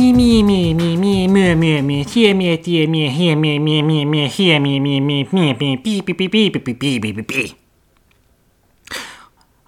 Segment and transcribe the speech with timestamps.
[0.00, 3.82] Mi mi mi mi mi myö myö myö tie mie tie mie hie mie mie
[3.82, 7.12] mie mie hie mie mie mie mie mie pi pi pi pi pi pi pi
[7.12, 7.56] pi pi.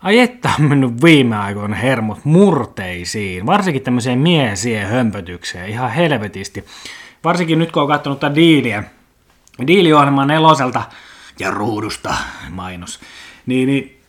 [0.03, 6.65] Ai että on mennyt viime aikoina hermot murteisiin, varsinkin tämmöiseen miesien hömpötykseen, ihan helvetisti.
[7.25, 8.85] Varsinkin nyt kun on katsonut tätä diiliä,
[9.67, 10.83] diiliohjelman neloselta
[11.39, 12.15] ja ruudusta
[12.51, 13.01] mainos,
[13.47, 14.02] niin, niin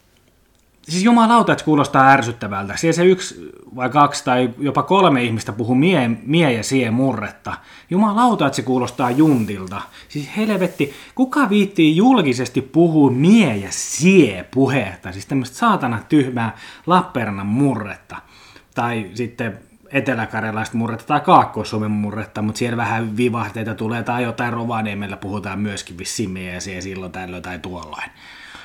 [0.90, 2.78] Siis jumalauta, että kuulostaa ärsyttävältä.
[2.78, 7.54] Siellä se yksi vai kaksi tai jopa kolme ihmistä puhuu mie, mie ja sie murretta.
[7.90, 9.82] Jumalauta, että se kuulostaa juntilta.
[10.10, 15.12] Siis helvetti, kuka viittii julkisesti puhua mie ja sie puhetta?
[15.12, 18.16] Siis tämmöistä saatana tyhmää Lappeenrannan murretta.
[18.76, 19.60] Tai sitten
[19.92, 25.98] eteläkarjalaista murretta tai kaakkois murretta, mutta siellä vähän vivahteita tulee tai jotain Rovaniemellä puhutaan myöskin
[25.98, 28.12] vissiin mie ja sie silloin tällöin tai tuolloin.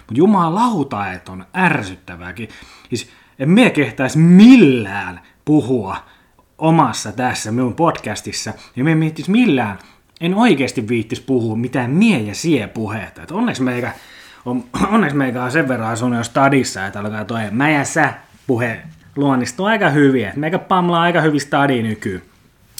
[0.09, 2.48] Mutta jumalauta, että on ärsyttävääkin.
[2.89, 5.97] Siis en mie kehtäisi millään puhua
[6.59, 9.79] omassa tässä minun podcastissa, ja me miettis millään,
[10.20, 13.23] en oikeasti viittis puhua mitään mie ja sie puhetta.
[13.23, 13.92] Et onneksi meikä
[14.45, 14.64] on,
[14.95, 18.14] onneksi meikä on sen verran asunut jo stadissa, että alkaa toi mä ja sä
[18.47, 18.81] puhe
[19.17, 20.29] luonnistuu aika hyvin.
[20.29, 22.23] Et meikä pamlaa aika hyvin stadi nyky,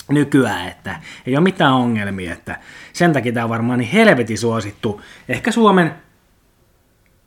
[0.09, 2.33] nykyään, että ei ole mitään ongelmia.
[2.33, 2.59] Että
[2.93, 5.03] sen takia tämä on varmaan niin helvetin suosittu.
[5.29, 5.93] Ehkä Suomen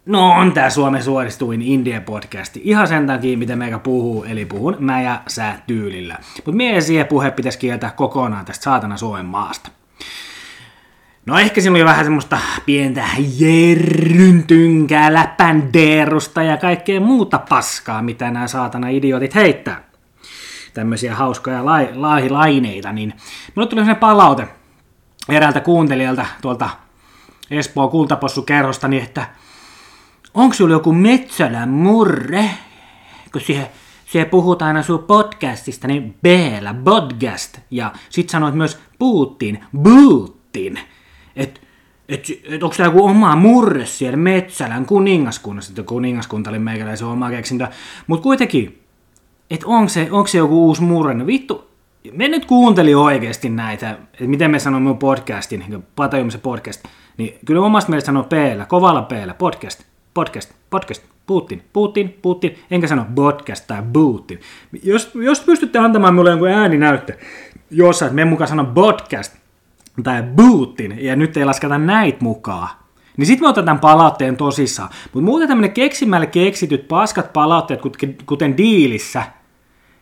[0.05, 2.61] No on tää Suomen suosituin Indie-podcasti.
[2.63, 6.17] Ihan sen takia, mitä meikä puhuu, eli puhun mä ja sä tyylillä.
[6.35, 9.71] Mutta mie siihen puhe pitäisi kieltää kokonaan tästä saatana Suomen maasta.
[11.25, 13.03] No ehkä siinä oli vähän semmoista pientä
[13.37, 19.83] jerryntynkää, läpändeerusta ja kaikkea muuta paskaa, mitä nämä saatana idiotit heittää.
[20.73, 22.59] Tämmöisiä hauskoja lai,
[22.93, 23.13] niin
[23.55, 24.47] mulle tuli sellainen palaute
[25.29, 26.69] eräältä kuuntelijalta tuolta
[27.51, 29.25] Espoo kultapossu kerrostani, että
[30.33, 32.49] onko sulla joku Metsälän murre?
[33.31, 33.67] Kun siihen,
[34.05, 36.25] siihen puhutaan aina sun podcastista, niin b
[36.83, 37.57] podcast.
[37.71, 40.79] Ja sit sanoit myös Putin, Putin.
[41.35, 41.59] Että
[42.09, 47.29] et, et onko tämä joku oma murre siellä Metsälän kuningaskunnassa, että kuningaskunta oli meikäläisen oma
[47.29, 47.67] keksintö.
[48.07, 48.83] Mutta kuitenkin,
[49.49, 51.13] että onko se, onko se joku uusi murre?
[51.13, 51.71] No vittu,
[52.11, 56.83] me nyt kuuntelin oikeasti näitä, että miten me sanomme podcastin, niin Patajumisen podcast,
[57.17, 58.31] niin kyllä omasta mielestä sanoo p
[58.67, 64.39] kovalla p podcast podcast, podcast, Putin, Putin, Putin, enkä sano podcast tai Putin.
[64.83, 67.13] Jos, jos pystytte antamaan mulle jonkun ääninäyttö,
[67.71, 69.35] jossa me mukaan sanon podcast
[70.03, 72.69] tai Putin, ja nyt ei lasketa näitä mukaan,
[73.17, 74.89] niin sitten me otetaan palautteen tosissaan.
[75.13, 79.23] Mutta muuten tämmöinen keksimällä keksityt paskat palautteet, kuten, kuten diilissä,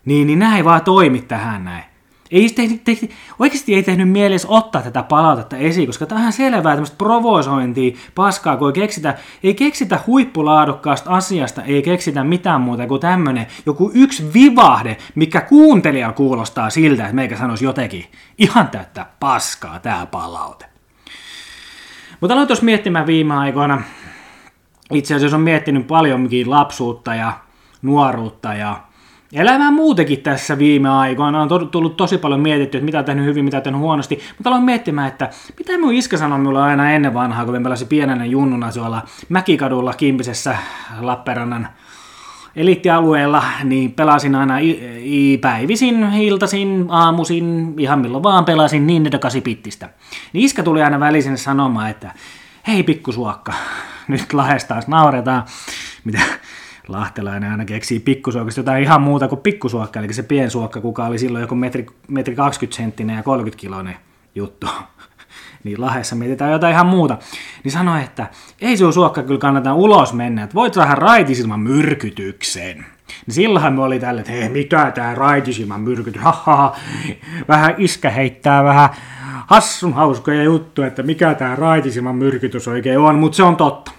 [0.06, 1.89] niin, niin näin vaan toimi tähän näin.
[2.32, 3.10] Ei te, te, te,
[3.40, 7.98] oikeasti ei tehnyt mielessä ottaa tätä palautetta esiin, koska tämä on ihan selvää tämmöistä provosointia,
[8.16, 13.92] paskaa, kun ei keksitä, ei keksitä huippulaadukkaasta asiasta, ei keksitä mitään muuta kuin tämmöinen joku
[13.94, 18.06] yksi vivahde, mikä kuuntelija kuulostaa siltä, että meikä sanoisi jotenkin
[18.38, 20.66] ihan täyttä paskaa tämä palaute.
[22.20, 23.82] Mutta aloin tuossa miettimään viime aikoina,
[24.94, 27.34] itse asiassa on miettinyt paljonkin lapsuutta ja
[27.82, 28.89] nuoruutta ja
[29.34, 31.42] elämää muutenkin tässä viime aikoina.
[31.42, 34.50] On tullut tosi paljon mietitty, että mitä on tehnyt hyvin, mitä on tehnyt huonosti, mutta
[34.50, 35.30] aloin miettimään, että
[35.60, 39.94] mitä mun iskä sanoi mulle aina ennen vanhaa, kun me pelasin pienenä junnuna tuolla Mäkikadulla
[39.94, 40.58] Kimpisessä
[41.00, 41.68] Lappeenrannan
[42.56, 49.42] eliittialueella, niin pelasin aina i- i- päivisin, iltasin, aamusin, ihan milloin vaan pelasin niin edokasi
[49.42, 49.90] pittistä.
[50.34, 52.12] Niin iskä tuli aina välisin sanomaan, että
[52.68, 53.54] hei pikkusuokka,
[54.08, 55.44] nyt lahestaas nauretaan,
[56.04, 56.22] mitä
[56.92, 61.42] lahtelainen aina keksii pikkusuokasta jotain ihan muuta kuin pikkusuokka, eli se piensuokka, kuka oli silloin
[61.42, 63.96] joku metri, metri 20 senttinen ja 30 kiloinen
[64.36, 64.68] juttu.
[65.64, 67.18] niin lahessa mietitään jotain ihan muuta.
[67.64, 68.28] Niin sanoi, että
[68.62, 72.86] ei sun suokka kyllä kannata ulos mennä, että voit saada raitisilman myrkytyksen.
[73.26, 76.76] Niin silloinhan me oli tälle, että hei, mitä tää raitisilman myrkytys, ha,
[77.48, 78.90] vähän iskä heittää vähän
[79.48, 83.92] hassun hauskoja juttuja, että mikä tämä raitisilman myrkytys oikein on, mutta se on totta.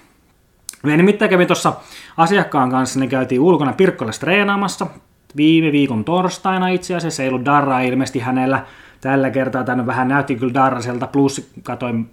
[0.83, 1.73] Me nimittäin kävin tuossa
[2.21, 4.87] asiakkaan kanssa, niin käytiin ulkona Pirkkola treenaamassa.
[5.37, 8.65] Viime viikon torstaina itse asiassa, ei ollut darraa ilmeisesti hänellä.
[9.01, 12.09] Tällä kertaa, tänne vähän näytti kyllä darraselta, plus katoin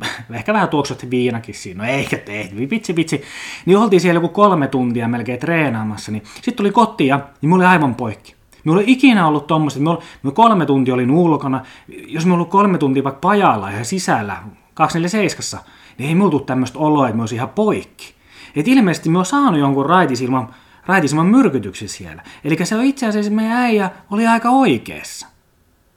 [0.34, 3.22] ehkä vähän tuoksut viinakin siinä, no eikä ei, vitsi vitsi,
[3.66, 7.64] niin oltiin siellä joku kolme tuntia melkein treenaamassa, niin sitten tuli kotiin ja niin mulla
[7.64, 8.36] oli aivan poikki.
[8.64, 11.60] Minulla ei ikinä ollut tuommoista, että me kolme tuntia olin ulkona,
[12.06, 14.36] jos me ollut kolme tuntia vaikka pajalla ja sisällä,
[14.74, 15.64] 247,
[15.98, 18.15] niin ei mulla tule tämmöistä oloa, että me ihan poikki.
[18.56, 20.54] Et ilmeisesti me on saanut jonkun raitisilman,
[20.86, 22.22] raitisilman myrkytyksen siellä.
[22.44, 25.26] Eli se on itse asiassa meidän äijä oli aika oikeassa.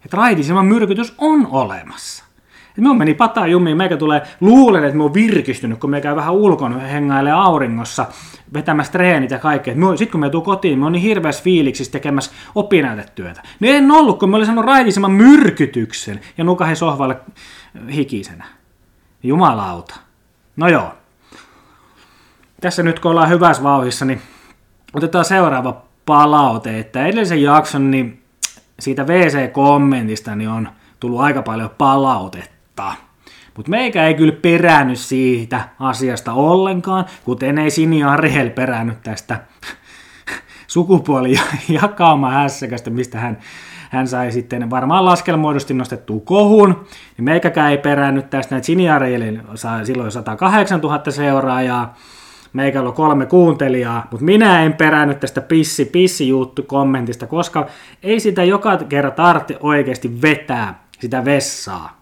[0.06, 2.24] Että raitisilman myrkytys on olemassa.
[2.78, 6.34] Minun meni pataa jumiin, meikä tulee, luulen, että minä olen virkistynyt, kun me käy vähän
[6.34, 8.06] ulkona hengailee auringossa,
[8.54, 9.74] vetämässä treenit ja kaikkea.
[9.74, 13.42] Sitten kun me tuun kotiin, me on niin hirveässä fiiliksissä tekemässä opinnäytetyötä.
[13.60, 17.18] Niin en ollut, kun me olin saanut raitisemman myrkytyksen ja nukahin sohvalle
[17.92, 18.46] hikisenä.
[19.24, 19.96] Jumalauta.
[20.56, 20.99] No joo.
[22.62, 24.22] Tässä nyt kun ollaan hyvässä vauhissa, niin
[24.94, 28.24] otetaan seuraava palaute, että edellisen jakson niin
[28.80, 30.70] siitä VC-kommentista niin on
[31.00, 32.94] tullut aika paljon palautetta.
[33.58, 39.40] Mutta meikä ei kyllä perännyt siitä asiasta ollenkaan, kuten ei Sini Ariel perännyt tästä
[40.68, 43.38] sukupuolijakauma hässäkästä, mistä hän,
[43.90, 46.86] hän sai sitten varmaan laskelmoidusti nostettua kohun.
[47.18, 51.96] Niin meikäkään ei perännyt tästä, että Sini Ariel sai silloin 108 000 seuraajaa,
[52.54, 57.68] meikällä on kolme kuuntelijaa, mutta minä en perännyt tästä pissi, pissi juttu kommentista, koska
[58.04, 62.00] ei sitä joka kerta tarvitse oikeasti vetää sitä vessaa.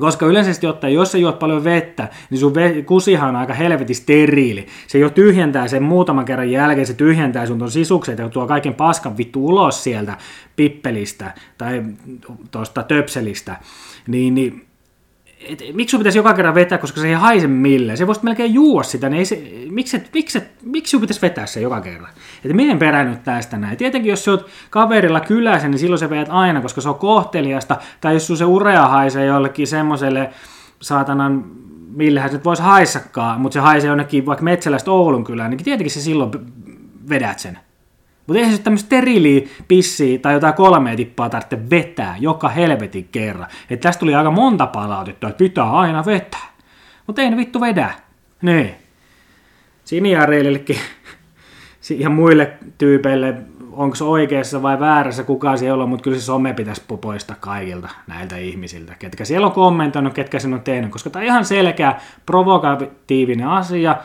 [0.00, 2.52] Koska yleisesti ottaen, jos sä juot paljon vettä, niin sun
[2.86, 4.66] kusihan on aika helvetin steriili.
[4.86, 8.74] Se jo tyhjentää sen muutaman kerran jälkeen, se tyhjentää sun ton sisukset ja tuo kaiken
[8.74, 10.16] paskan vittu ulos sieltä
[10.56, 11.82] pippelistä tai
[12.50, 13.56] tuosta töpselistä.
[14.06, 14.66] Niin, niin
[15.48, 17.98] et, miksi sun pitäisi joka kerran vetää, koska se ei haise millään.
[17.98, 21.60] Se voisi melkein juua sitä, niin ei se, miksi, miksi, miksi sun pitäisi vetää se
[21.60, 22.10] joka kerran?
[22.44, 23.76] Että menen perännyt tästä näin.
[23.76, 27.76] Tietenkin jos sä oot kaverilla kylässä, niin silloin se veät aina, koska se on kohteliasta.
[28.00, 30.30] Tai jos sun se urea haisee jollekin semmoiselle
[30.80, 31.44] saatanan
[31.94, 35.90] millähän se nyt voisi haissakaan, mutta se haisee jonnekin vaikka Metsälästä Oulun kylään, niin tietenkin
[35.90, 36.30] se silloin
[37.08, 37.58] vedät sen.
[38.26, 43.48] Mutta eihän se tämmöistä steriliä pissiä tai jotain kolmea tippaa tarvitse vetää joka helvetin kerran.
[43.70, 46.54] Että tästä tuli aika monta palautetta, että pitää aina vetää.
[47.06, 47.90] Mutta ei ne vittu vedä.
[48.42, 48.74] Niin.
[49.84, 50.76] Siniareillekin
[51.98, 53.34] ja muille tyypeille,
[53.72, 57.88] onko se oikeassa vai väärässä, kukaan siellä on, mutta kyllä se some pitäisi poistaa kaikilta
[58.06, 61.94] näiltä ihmisiltä, ketkä siellä on kommentoinut, ketkä sen on tehnyt, koska tämä on ihan selkeä
[62.26, 63.96] provokatiivinen asia,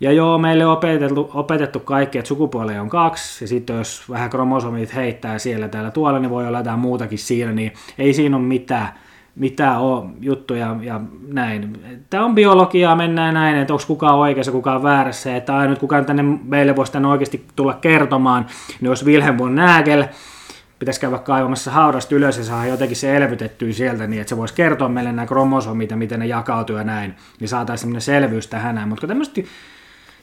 [0.00, 4.30] ja joo, meille on opetettu, opetettu kaikki, että sukupuoleja on kaksi, ja sitten jos vähän
[4.30, 8.44] kromosomit heittää siellä täällä tuolla, niin voi olla jotain muutakin siinä, niin ei siinä ole
[8.44, 8.88] mitään,
[9.34, 11.80] mitään ole juttuja ja näin.
[12.10, 16.22] Tämä on biologiaa, mennään näin, että onko kukaan oikeassa, kukaan väärässä, että ainut kukaan tänne
[16.44, 18.46] meille voisi tänne oikeasti tulla kertomaan,
[18.80, 20.04] niin jos Wilhelm von Nagel,
[20.78, 24.54] pitäisi käydä kaivamassa haudasta ylös ja saada jotenkin se elvytettyä sieltä niin, että se voisi
[24.54, 28.88] kertoa meille nämä kromosomit ja miten ne jakautuu ja näin, niin saataisiin sellainen selvyys tähän.
[28.88, 29.40] Mutta tämmöistä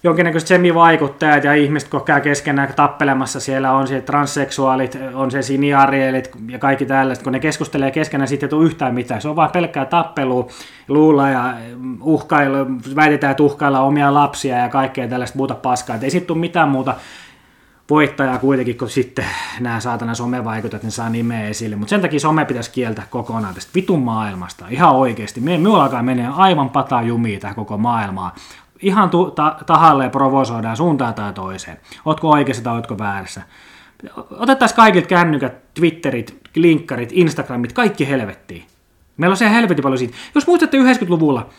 [0.06, 6.32] jonkinnäköiset semivaikuttajat ja ihmiset, kun käy keskenään tappelemassa, siellä on siellä transseksuaalit, on se siniarielit
[6.50, 9.22] ja kaikki tällaiset, kun ne keskustelee keskenään, sitten ei tule yhtään mitään.
[9.22, 10.50] Se on vain pelkkää tappelu,
[10.88, 11.54] luulla ja
[12.02, 12.56] uhkailu,
[12.96, 15.96] väitetään, että uhkailla omia lapsia ja kaikkea tällaista muuta paskaa.
[15.96, 16.96] Et ei sitten tule mitään muuta
[17.90, 19.26] voittajaa kuitenkin, kun sitten
[19.60, 21.76] nämä saatana somevaikutat, ne saa nimeä esille.
[21.76, 24.66] Mutta sen takia some pitäisi kieltää kokonaan tästä vitun maailmasta.
[24.70, 25.42] Ihan oikeasti.
[25.42, 28.32] Me, me alkaa menee aivan pataa jumiin tähän koko maailmaan
[28.82, 31.78] ihan tu- ta- tahalleen provosoidaan suuntaan tai toiseen.
[32.06, 33.42] Ootko oikeassa tai ootko väärässä.
[34.32, 38.66] Otettaisiin kaikilta kännykät, Twitterit, linkkarit, Instagramit, kaikki helvettiin.
[39.18, 40.16] Meillä on se helvetin paljon siitä.
[40.36, 41.50] Jos muistatte 90-luvulla,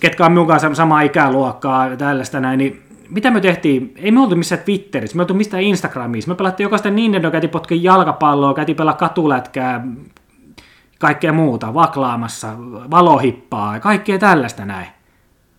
[0.00, 3.92] ketkä on kanssa samaa ikäluokkaa ja tällaista näin, niin mitä me tehtiin?
[3.96, 6.30] Ei me oltu missään Twitterissä, me oltu mistään Instagramissa.
[6.30, 9.86] Me pelattiin jokaista Nintendo, käytiin potkin jalkapalloa, käytiin pelaa katulätkää,
[10.98, 12.48] kaikkea muuta, vaklaamassa,
[12.90, 14.97] valohippaa ja kaikkea tällaista näin.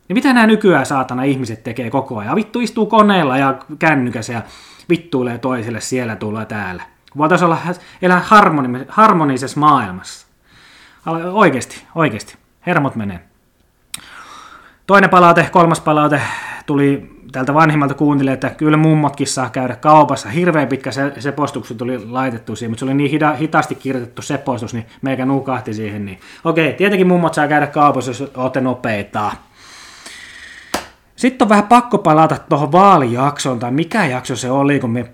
[0.10, 2.36] Niin mitä nämä nykyään saatana ihmiset tekee koko ajan?
[2.36, 4.42] Vittu istuu koneella ja kännykässä ja
[4.90, 6.84] vittuilee toiselle siellä tulla täällä.
[7.18, 7.58] Voitaisiin olla
[8.02, 10.28] elää harmoni- harmonisessa maailmassa.
[11.34, 12.36] Oikeasti, oikeasti.
[12.66, 13.20] Hermot menee.
[14.88, 16.22] Toinen palaute, kolmas palaute
[16.66, 20.30] tuli tältä vanhimmalta kuuntelijalta, että kyllä mummotkin saa käydä kaupassa.
[20.30, 24.22] Hirveän pitkä se, se postukset tuli laitettu siihen, mutta se oli niin hida, hitaasti kirjoitettu
[24.22, 26.06] se postus, niin meikä nukahti siihen.
[26.06, 26.20] Niin.
[26.44, 29.32] Okei, tietenkin mummot saa käydä kaupassa, jos olette nopeita.
[31.20, 35.12] Sitten on vähän pakko palata tuohon vaalijaksoon, tai mikä jakso se oli, kun me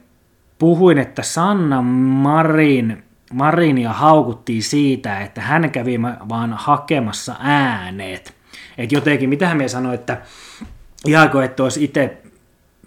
[0.59, 8.33] puhuin, että Sanna Marin, Marinia haukuttiin siitä, että hän kävi vaan hakemassa ääneet.
[8.77, 10.21] Että jotenkin, mitä me sanoi, että
[11.07, 12.17] ihanko, että olisi itse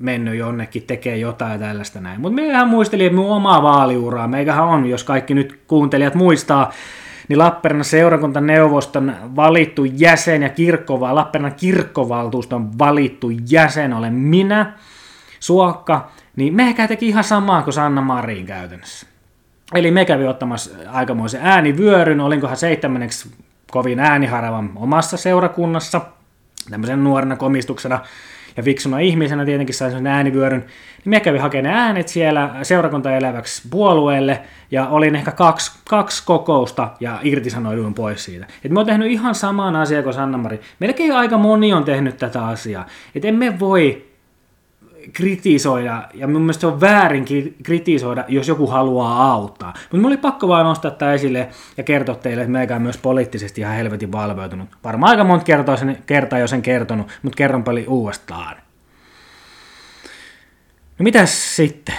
[0.00, 2.20] mennyt jonnekin tekee jotain tällaista näin.
[2.20, 6.72] Mutta meihän muisteli, että mun omaa vaaliuraa, meikähän on, jos kaikki nyt kuuntelijat muistaa,
[7.28, 14.72] niin Lappeenrannan seurakuntaneuvoston valittu jäsen ja kirkkova, Lappeenrannan kirkkovaltuuston valittu jäsen olen minä,
[15.40, 19.06] Suokka, niin me teki ihan samaa kuin Sanna Marin käytännössä.
[19.74, 23.30] Eli me kävi ottamassa aikamoisen äänivyöryn, olinkohan seitsemänneksi
[23.70, 26.00] kovin ääniharavan omassa seurakunnassa,
[26.70, 28.00] tämmöisen nuorena komistuksena,
[28.58, 30.64] ja fiksuna ihmisenä tietenkin sain sen äänivyöryn,
[31.04, 37.18] niin mä kävin hakemaan äänet siellä seurakuntaeläväksi puolueelle, ja olin ehkä kaksi, kaksi kokousta, ja
[37.22, 38.46] irtisanoiduin pois siitä.
[38.64, 40.60] Et mä oon tehnyt ihan saman asian kuin Sanna-Mari.
[40.78, 42.86] Melkein aika moni on tehnyt tätä asiaa.
[43.14, 44.06] Että emme voi
[45.12, 47.24] kritisoida, ja mun mielestä se on väärin
[47.62, 49.72] kritisoida, jos joku haluaa auttaa.
[49.76, 52.98] Mutta mulla oli pakko vaan nostaa tämä esille ja kertoa teille, että meikä on myös
[52.98, 54.68] poliittisesti ihan helvetin valveutunut.
[54.84, 58.56] Varmaan aika monta kertaa, sen, kertaa jo sen kertonut, mutta kerron paljon uudestaan.
[60.98, 61.94] No mitäs sitten?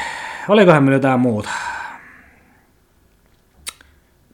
[0.47, 1.49] Olikohan meillä jotain muuta?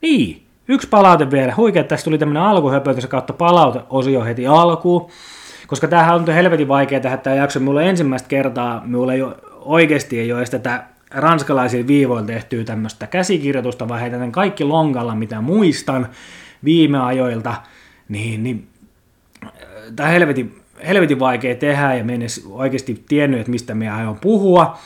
[0.02, 1.54] Niin, yksi palaute vielä.
[1.58, 5.10] Huikea, että tässä tuli tämmöinen alkuhöpötys kautta palauteosio heti alkuun.
[5.68, 7.60] Koska tämähän on helvetin vaikea tehdä tämä jakso.
[7.60, 13.08] Mulla ensimmäistä kertaa, mulla ei ole, oikeasti ei ole edes tätä ranskalaisilla viivoilla tehtyä tämmöistä
[13.08, 16.08] käsikirjoitusta, vaan heitän kaikki lonkalla, mitä muistan
[16.64, 17.56] viime ajoilta,
[18.10, 18.68] niin, niin
[19.96, 24.78] tämä helvetin, helvetin vaikea tehdä ja en edes oikeasti tiennyt, että mistä me aion puhua,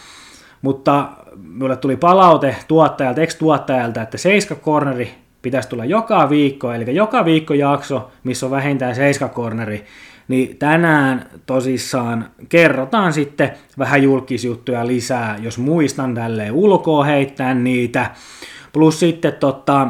[0.62, 1.10] mutta
[1.54, 7.54] mulle tuli palaute tuottajalta, ex-tuottajalta, että Seiska Corneri pitäisi tulla joka viikko, eli joka viikko
[7.54, 9.86] jakso, missä on vähintään Seiska Corneri,
[10.30, 18.12] niin tänään tosissaan kerrotaan sitten vähän julkisjuttuja lisää, jos muistan tälleen ulkoa heittää niitä.
[18.74, 19.88] Plus sitten tota,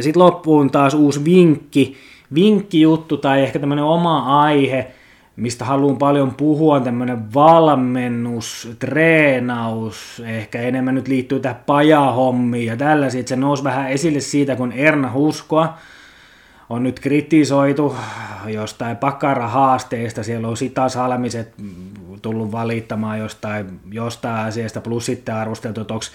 [0.00, 1.96] sit loppuun taas uusi vinkki,
[2.34, 4.86] vinkkijuttu tai ehkä tämmöinen oma aihe,
[5.36, 12.76] mistä haluan paljon puhua, on tämmöinen valmennus, treenaus, ehkä enemmän nyt liittyy tähän pajahommiin ja
[12.76, 15.74] tällaisia, että se nousi vähän esille siitä, kun Erna Huskoa,
[16.68, 17.96] on nyt kritisoitu
[18.46, 21.54] jostain pakara-haasteista, siellä on sitä salmiset
[22.22, 26.06] tullut valittamaan jostain, jostain asiasta, plus sitten arvosteltu, että onko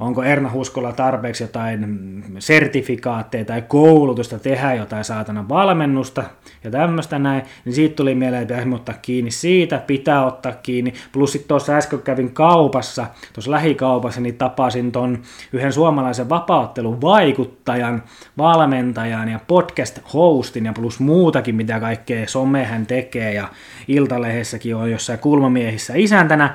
[0.00, 6.24] onko Erna Huskolla tarpeeksi jotain sertifikaatteja tai koulutusta tehdä jotain saatana valmennusta
[6.64, 10.94] ja tämmöistä näin, niin siitä tuli mieleen, että pitäisi ottaa kiinni siitä, pitää ottaa kiinni.
[11.12, 15.22] Plus sitten tuossa äsken kävin kaupassa, tuossa lähikaupassa, niin tapasin ton
[15.52, 18.02] yhden suomalaisen vapauttelun vaikuttajan,
[18.38, 23.34] valmentajan ja podcast-hostin ja plus muutakin, mitä kaikkea some hän tekee.
[23.34, 23.48] Ja
[23.88, 26.54] Iltalehdessäkin on jossain kulmamiehissä isäntänä,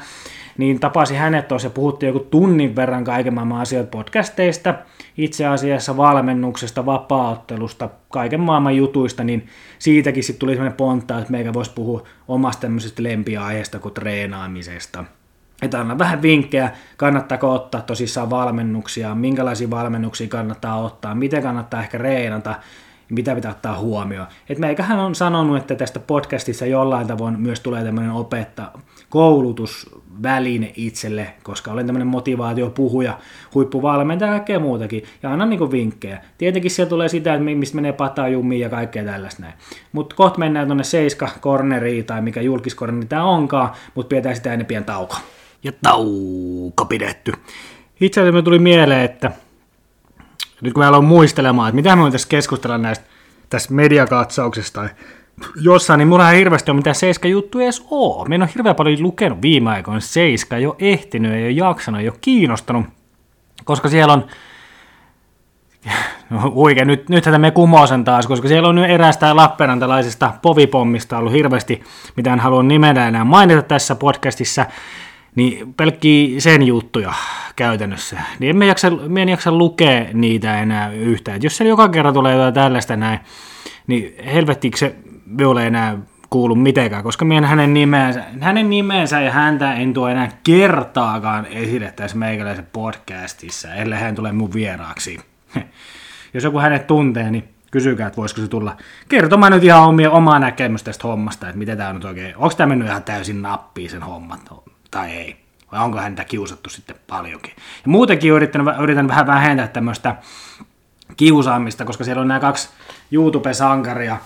[0.57, 4.75] niin tapasi hänet tuossa ja puhuttiin joku tunnin verran kaiken maailman asioita podcasteista,
[5.17, 9.47] itse asiassa valmennuksesta, vapauttelusta, kaiken maailman jutuista, niin
[9.79, 15.03] siitäkin sitten tuli sellainen pontta, että meikä voisi puhua omasta tämmöisestä lempiaiheesta kuin treenaamisesta.
[15.61, 21.97] Että anna vähän vinkkejä, kannattaako ottaa tosissaan valmennuksia, minkälaisia valmennuksia kannattaa ottaa, miten kannattaa ehkä
[21.97, 22.55] reenata,
[23.09, 24.27] mitä pitää ottaa huomioon.
[24.49, 28.71] Et meikähän on sanonut, että tästä podcastissa jollain tavoin myös tulee tämmöinen opetta,
[30.21, 33.17] koulutusväline itselle, koska olen tämmöinen motivaatiopuhuja,
[33.53, 36.21] huippuvalmentaja ja kaikkea muutakin, ja annan niinku vinkkejä.
[36.37, 39.53] Tietenkin siellä tulee sitä, että mistä menee patajumiin ja kaikkea tällaista näin.
[39.91, 44.65] Mutta kohta mennään tuonne seiska corneriin tai mikä julkiskorneri tämä onkaan, mutta pidetään sitä ennen
[44.65, 45.15] pian tauko.
[45.63, 47.31] Ja tauko pidetty.
[48.01, 49.31] Itse asiassa tuli mieleen, että
[50.61, 53.05] nyt kun mä aloin muistelemaan, että mitä me voitaisiin keskustella näistä
[53.49, 54.89] tässä mediakatsauksesta
[55.61, 58.25] jossain, niin mulla ei hirveästi ole mitään Seiska juttuja edes oo.
[58.25, 62.01] Mä en ole hirveän paljon lukenut viime aikoina Seiska, ei ole ehtinyt, ei ole jaksanut,
[62.01, 62.85] ei ole kiinnostanut,
[63.65, 64.25] koska siellä on
[66.29, 71.33] No huike, nyt, nythän me kumoo sen taas, koska siellä on eräästä Lappeenrantalaisesta povipommista ollut
[71.33, 71.83] hirveästi,
[72.15, 74.65] mitä en halua nimetä enää mainita tässä podcastissa,
[75.35, 77.13] niin pelkki sen juttuja
[77.55, 78.19] käytännössä.
[78.39, 81.37] Niin emme jaksa, me en jaksa lukea niitä enää yhtään.
[81.37, 83.19] Et jos siellä joka kerran tulee jotain tällaista näin,
[83.87, 84.95] niin helvettiikö se
[85.45, 85.97] ole enää
[86.29, 91.93] kuulu mitenkään, koska minä hänen nimensä, hänen nimensä ja häntä en tuo enää kertaakaan esille
[91.95, 95.19] tässä meikäläisen podcastissa, ellei hän tule mun vieraaksi.
[96.33, 98.77] Jos joku hänet tuntee, niin kysykää, että voisiko se tulla
[99.09, 102.55] kertomaan nyt ihan omia, omaa näkemystä tästä hommasta, että miten tämä on nyt oikein, onko
[102.55, 104.53] tämä mennyt ihan täysin nappiin sen hommat
[104.91, 105.47] tai ei.
[105.71, 107.53] Vai onko häntä kiusattu sitten paljonkin.
[107.57, 110.15] Ja muutenkin yritän, yritän vähän vähentää tämmöistä
[111.17, 112.69] kiusaamista, koska siellä on nämä kaksi
[113.11, 114.17] YouTube-sankaria,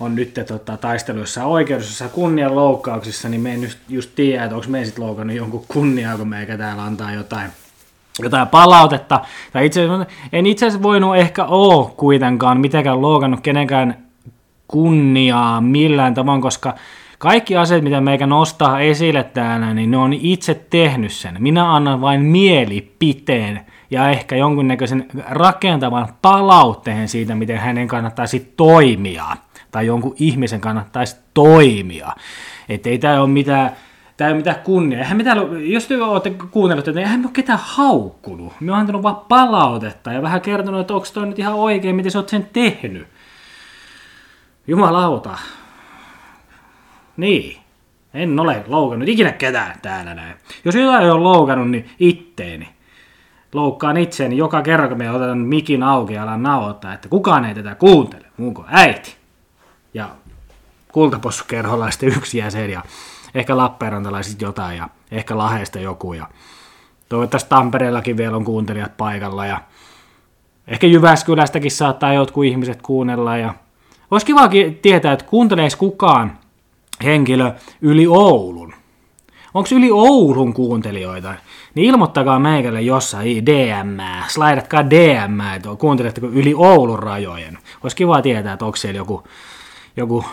[0.00, 4.68] on nyt tota, taisteluissa oikeudessa kunnian loukkauksissa, niin me en just, just tiedä, että onko
[4.68, 7.50] me sitten loukannut jonkun kunniaa, kun meikä täällä antaa jotain,
[8.22, 9.20] jotain palautetta.
[9.52, 9.88] Tai itse
[10.32, 14.04] en itse asiassa voinut ehkä ole kuitenkaan mitenkään loukannut kenenkään
[14.68, 16.74] kunniaa millään tavoin, koska
[17.18, 21.36] kaikki asiat, mitä meikä nostaa esille täällä, niin ne on itse tehnyt sen.
[21.38, 23.60] Minä annan vain mielipiteen
[23.90, 29.24] ja ehkä jonkunnäköisen rakentavan palautteen siitä, miten hänen kannattaisi toimia.
[29.74, 32.12] Tai jonkun ihmisen kannattaisi toimia.
[32.68, 33.70] Että ei tämä ole mitään
[34.16, 34.98] Tämä ei ole mitään kunnia.
[34.98, 35.38] Eihän mitään,
[35.70, 38.52] jos te olette kuunnellut, niin eihän me ole ketään haukkunut.
[38.60, 42.12] Me on antanut vaan palautetta ja vähän kertonut, että onko toi nyt ihan oikein, miten
[42.12, 43.08] sä oot sen tehnyt.
[44.66, 45.38] Jumalauta.
[47.16, 47.56] Niin.
[48.14, 50.36] En ole loukannut ikinä ketään täällä näin.
[50.64, 52.68] Jos jotain on loukannut, niin itteeni.
[53.52, 57.54] Loukkaan itseäni joka kerran, kun me otetaan mikin auki ja alan nauhoittaa, että kukaan ei
[57.54, 59.23] tätä kuuntele, muun kuin äiti.
[59.94, 60.08] Ja
[60.92, 62.82] kultapossukerholaisten yksi jäsen ja
[63.34, 66.28] ehkä Lappeenrantalaiset jotain ja ehkä Laheesta joku ja
[67.08, 69.60] toivottavasti Tampereellakin vielä on kuuntelijat paikalla ja
[70.68, 73.54] ehkä Jyväskylästäkin saattaa jotkut ihmiset kuunnella ja
[74.10, 74.48] olisi kiva
[74.82, 76.38] tietää, että kuunteleeko kukaan
[77.04, 78.74] henkilö yli Oulun.
[79.54, 81.34] Onko yli Oulun kuuntelijoita?
[81.74, 83.98] Niin ilmoittakaa meikälle jossain DM,
[84.28, 87.58] slaidatkaa DM, että kuunteletteko yli Oulun rajojen.
[87.82, 89.22] Olisi kiva tietää, että onko siellä joku,
[89.96, 90.24] joku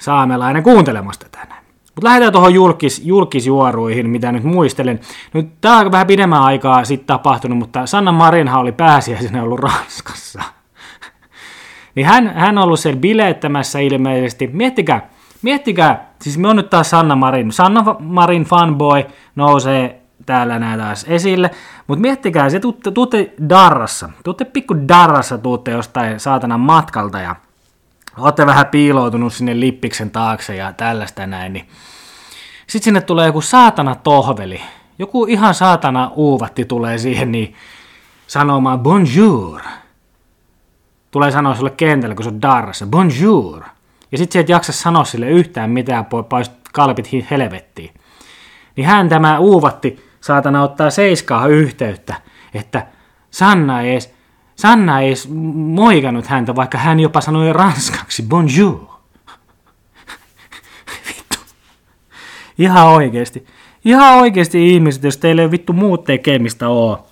[0.00, 1.66] saamelainen kuuntelemasta tänään.
[1.96, 5.00] Mutta lähdetään tuohon julkis, julkisjuoruihin, mitä nyt muistelen.
[5.32, 10.42] Nyt tämä on vähän pidemmän aikaa sitten tapahtunut, mutta Sanna Marinhan oli pääsiäisenä ollut Ranskassa.
[11.94, 14.50] niin hän, hän on ollut siellä bileettämässä ilmeisesti.
[14.52, 15.08] Miettikää,
[15.42, 17.52] miettikää, siis me on nyt taas Sanna Marin.
[17.52, 19.04] Sanna Marin fanboy
[19.36, 21.50] nousee täällä näin taas esille.
[21.86, 27.36] Mutta miettikää, se tuutte, tuutte darrassa, tuutte pikku darrassa tuutte jostain saatanan matkalta ja
[28.18, 31.68] olette vähän piiloutunut sinne lippiksen taakse ja tällaista näin, niin
[32.66, 34.60] sitten sinne tulee joku saatana tohveli,
[34.98, 37.54] joku ihan saatana uuvatti tulee siihen niin
[38.26, 39.60] sanomaan bonjour.
[41.10, 43.62] Tulee sanoa sulle kentällä, kun se on darrassa, bonjour.
[44.12, 47.94] Ja sitten sieltä jaksa sanoa sille yhtään mitään, pois kalpit helvettiin.
[48.76, 52.14] Niin hän tämä uuvatti saatana ottaa seiskaa yhteyttä,
[52.54, 52.86] että
[53.30, 54.15] Sanna ei edes
[54.56, 55.14] Sanna ei
[55.54, 58.86] moikannut häntä, vaikka hän jopa sanoi ranskaksi bonjour.
[61.08, 61.38] vittu.
[62.58, 63.46] Ihan oikeesti.
[63.84, 67.06] Ihan oikeesti ihmiset, jos teille ei vittu muut tekemistä oo.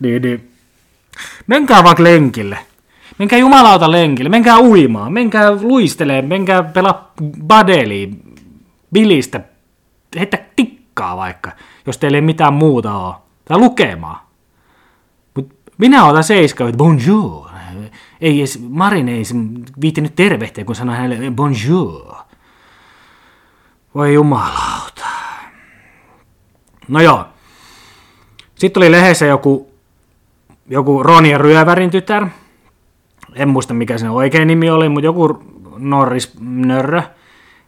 [0.00, 0.50] Niin, niin.
[1.46, 2.58] Menkää vaikka lenkille.
[3.18, 8.34] Menkää jumalauta lenkille, menkää uimaan, menkää luistelee, menkää pelaa badeliin,
[8.92, 9.40] bilistä,
[10.16, 11.52] heittää tikkaa vaikka,
[11.86, 13.14] jos teille ei mitään muuta ole.
[13.44, 14.25] Tai lukemaan.
[15.78, 17.46] Minä otan seiska, että bonjour.
[18.20, 19.22] Ei edes, Marin ei
[19.80, 22.14] viittinyt tervehtiä, kun sanoi hänelle bonjour.
[23.94, 25.06] Voi jumalauta.
[26.88, 27.24] No joo.
[28.54, 29.70] Sitten oli lehdessä joku,
[30.68, 32.26] joku Ronja Ryövärin tytär.
[33.34, 35.44] En muista mikä sen oikein nimi oli, mutta joku
[35.78, 37.02] Norris Nörrö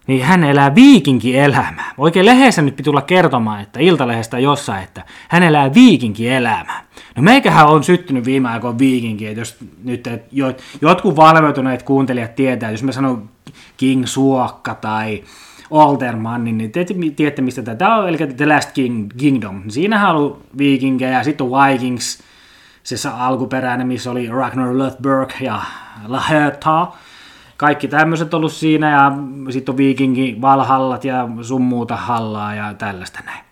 [0.08, 1.92] niin hän elää viikinki-elämää.
[1.98, 6.84] Oikein lehdessä nyt pitää tulla kertomaan, että iltalehdestä jossain, että hän elää viikinki-elämää.
[7.16, 10.34] No meikähän on syttynyt viime aikoina viikinki, että jos nyt että
[10.80, 13.28] jotkut valveutuneet kuuntelijat tietää, jos mä sanon
[13.76, 15.24] King Suokka tai
[15.70, 19.62] Alterman, niin te tiedätte mistä tämä on, eli The Last King, Kingdom.
[19.68, 22.22] Siinähän on ollut viikinkejä, sitten on Vikings,
[22.82, 25.62] se alkuperäinen, missä oli Ragnar Lothbrok ja
[26.06, 26.86] Laherta
[27.58, 29.12] kaikki tämmöiset ollut siinä ja
[29.50, 33.44] sitten on viikingi valhallat ja sun muuta hallaa ja tällaista näin.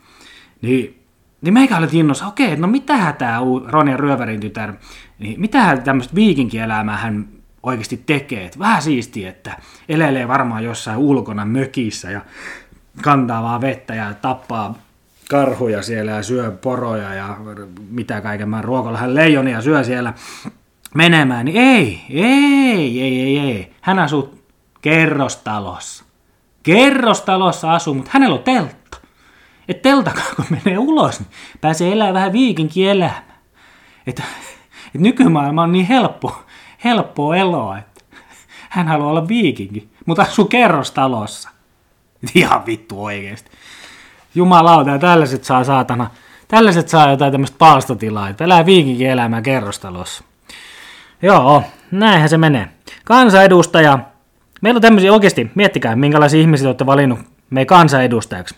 [0.62, 1.02] Niin,
[1.40, 4.72] niin meikä oli innossa, okei, no mitähän tämä Ronja Ryövärin tytär,
[5.18, 7.28] niin mitähän tämmöistä viikinkielämää hän
[7.62, 8.44] oikeasti tekee.
[8.44, 9.56] Et vähän siistiä, että
[9.88, 12.20] elelee varmaan jossain ulkona mökissä ja
[13.02, 14.74] kantaa vaan vettä ja tappaa
[15.30, 17.36] karhuja siellä ja syö poroja ja
[17.90, 19.14] mitä kaiken mä ruokalla.
[19.14, 20.14] leijonia syö siellä
[20.94, 23.72] menemään, niin ei, ei, ei, ei, ei.
[23.80, 24.38] Hän asuu
[24.80, 26.04] kerrostalossa.
[26.62, 28.98] Kerrostalossa asuu, mutta hänellä on teltta.
[29.68, 33.40] Et teltakaan kun menee ulos, niin pääsee elämään vähän viikinkin elämää.
[34.06, 34.22] Että
[34.94, 36.42] et nykymaailma on niin helppo,
[36.84, 38.00] helppo eloa, että
[38.68, 41.50] hän haluaa olla viikinki, mutta asuu kerrostalossa.
[42.34, 43.50] Ihan vittu oikeesti.
[44.34, 46.10] Jumalauta, ja tällaiset saa saatana,
[46.48, 50.24] tällaiset saa jotain tämmöistä palstotilaa, että elää viikinkin elämää kerrostalossa.
[51.22, 52.68] Joo, näinhän se menee.
[53.04, 53.98] Kansanedustaja.
[54.62, 57.18] Meillä on tämmöisiä oikeasti, miettikää, minkälaisia ihmisiä olette valinnut
[57.50, 58.54] meidän kansanedustajaksi.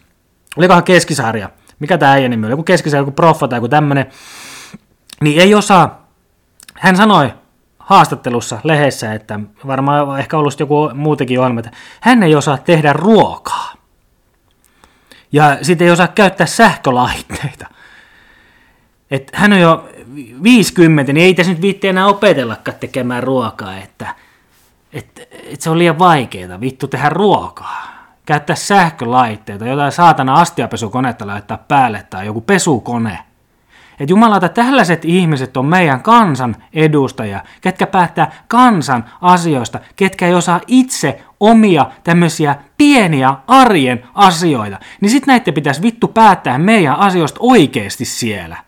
[0.57, 1.51] Olikohan keskisarja?
[1.79, 2.53] Mikä tämä äijä nimi oli?
[2.53, 4.07] Joku keskisarja, joku proffa tai joku tämmöinen.
[5.21, 6.09] Niin ei osaa.
[6.75, 7.33] Hän sanoi
[7.79, 13.75] haastattelussa lehdessä, että varmaan ehkä ollut joku muutenkin ohjelma, että hän ei osaa tehdä ruokaa.
[15.33, 17.67] Ja sitten ei osaa käyttää sähkölaitteita.
[19.11, 19.89] Et hän on jo
[20.43, 24.15] 50, niin ei tässä nyt viitti enää opetellakaan tekemään ruokaa, että
[24.93, 27.99] et, et se on liian vaikeaa vittu tehdä ruokaa.
[28.27, 33.19] Käyttää sähkölaitteita, jotain saatana astiapesukonetta laittaa päälle tai joku pesukone.
[34.01, 40.61] Että jumalata, tällaiset ihmiset on meidän kansan edustajia, ketkä päättää kansan asioista, ketkä ei osaa
[40.67, 44.79] itse omia tämmöisiä pieniä arjen asioita.
[45.01, 48.68] Niin sit näitä pitäisi vittu päättää meidän asioista oikeasti siellä.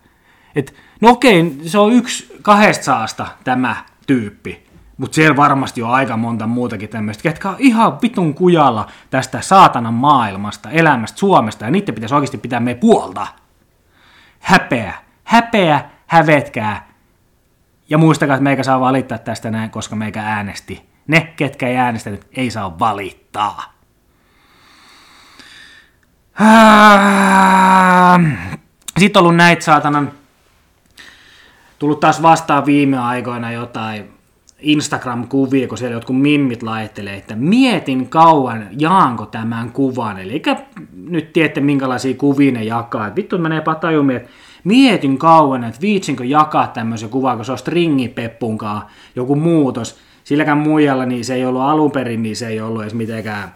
[0.55, 3.75] Et, no okei, se on yksi kahdesta saasta tämä
[4.07, 4.71] tyyppi.
[4.97, 9.93] Mutta siellä varmasti on aika monta muutakin tämmöistä, ketkä on ihan vitun kujalla tästä saatanan
[9.93, 13.27] maailmasta, elämästä, Suomesta, ja niiden pitäisi oikeasti pitää me puolta.
[14.39, 16.91] Häpeä, häpeä, hävetkää.
[17.89, 20.89] Ja muistakaa, että meikä saa valittaa tästä näin, koska meikä äänesti.
[21.07, 23.73] Ne, ketkä ei äänestänyt, ei saa valittaa.
[28.97, 30.11] Sitten on ollut näitä saatanan,
[31.81, 34.03] tullut taas vastaan viime aikoina jotain
[34.59, 40.19] Instagram-kuvia, kun siellä jotkut mimmit laittelee, että mietin kauan, jaanko tämän kuvan.
[40.19, 40.41] Eli
[41.09, 43.07] nyt tiedätte, minkälaisia kuvia ne jakaa.
[43.07, 44.29] Et vittu menee patajumi, että
[44.63, 48.81] mietin kauan, että viitsinkö jakaa tämmöisen kuvan, kun se on stringipeppunkaan
[49.15, 49.99] joku muutos.
[50.23, 53.55] Silläkään muijalla niin se ei ollut alun perin, niin se ei ollut edes mitenkään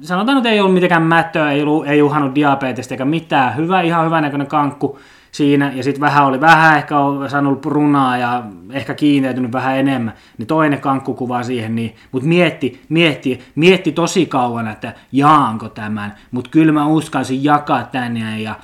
[0.00, 3.56] sanotaan että ei ollut mitenkään mättöä, ei, ollut, ei uhannut diabetesta eikä mitään.
[3.56, 4.98] Hyvä, ihan hyvä näköinen kankku
[5.34, 8.42] siinä, ja sitten vähän oli vähän ehkä on saanut runaa ja
[8.72, 14.68] ehkä kiinteytynyt vähän enemmän, niin toinen kankkukuva siihen, niin, mutta mietti, mietti, mietti tosi kauan,
[14.68, 18.54] että jaanko tämän, mutta kyllä mä uskalsin jakaa tänne ja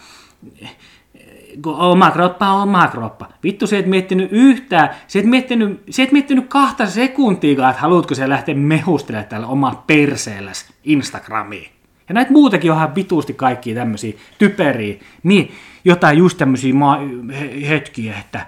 [1.66, 3.28] oma kroppa on oma kroppa.
[3.42, 8.14] Vittu, se et miettinyt yhtään, se et miettinyt, se et miettinyt kahta sekuntia, että haluatko
[8.14, 11.79] se lähteä mehustelemaan tällä oma perseelläs Instagramiin.
[12.10, 15.52] Ja näitä muutakin onhan vituusti kaikkia tämmöisiä typeriä, niin
[15.84, 17.00] jotain just tämmöisiä ma-
[17.68, 18.46] hetkiä, että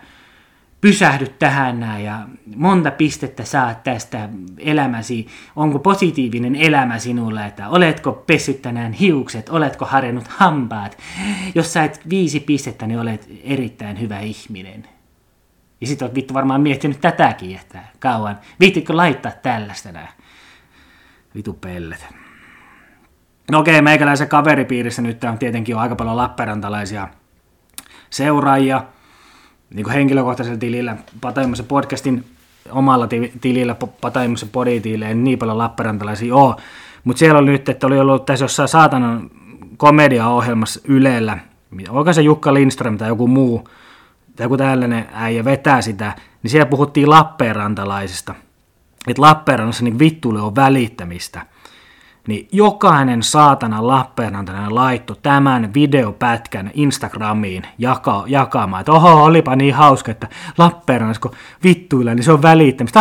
[0.81, 8.12] pysähdy tähän näin ja monta pistettä saat tästä elämäsi, onko positiivinen elämä sinulle, että oletko
[8.12, 10.98] pessyt tänään hiukset, oletko harjannut hampaat.
[11.55, 14.88] Jos sait viisi pistettä, niin olet erittäin hyvä ihminen.
[15.81, 20.12] Ja sitten olet vittu varmaan miettinyt tätäkin, että kauan, viittikö laittaa tällaista nää
[21.35, 22.21] vitu pellet.
[23.53, 27.09] No okei, meikäläisen kaveripiirissä nyt on tietenkin on aika paljon Lappeenrantalaisia
[28.11, 28.85] seuraajia,
[29.75, 32.25] niin kuin henkilökohtaisella tilillä, Pataimassa podcastin
[32.71, 33.09] omalla
[33.41, 36.55] tilillä, Pataimassa poditilillä, ei niin paljon Lappeenrantalaisia ole,
[37.05, 39.31] mutta siellä oli nyt, että oli ollut tässä jossain saatanan
[39.77, 41.38] komediaohjelmassa Ylellä,
[41.88, 43.69] onko se Jukka Lindström tai joku muu,
[44.37, 48.35] tai joku tällainen äijä vetää sitä, niin siellä puhuttiin Lappeenrantalaisista,
[49.09, 51.52] että Lappeenrannassa niin vittuille on välittämistä
[52.28, 60.11] niin jokainen saatana Lappeenrantalainen laitto tämän videopätkän Instagramiin jaka, jakamaan, että oho, olipa niin hauska,
[60.11, 63.00] että Lappeenrannassa kun vittuilla, niin se on välittämistä.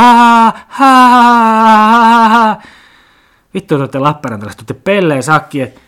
[3.53, 5.81] Vittu, te olette Lappeenrantalaiset, olette pelleen sakki, että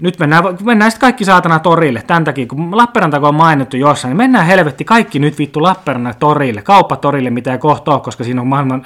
[0.00, 2.02] nyt mennään, mennään sitten kaikki saatana torille.
[2.06, 6.62] Tämän takia, kun Lappeenranta on mainittu jossain, niin mennään helvetti kaikki nyt vittu Lappeenrannan torille,
[6.62, 8.84] kauppatorille, mitä ei kohta ole, koska siinä on maailman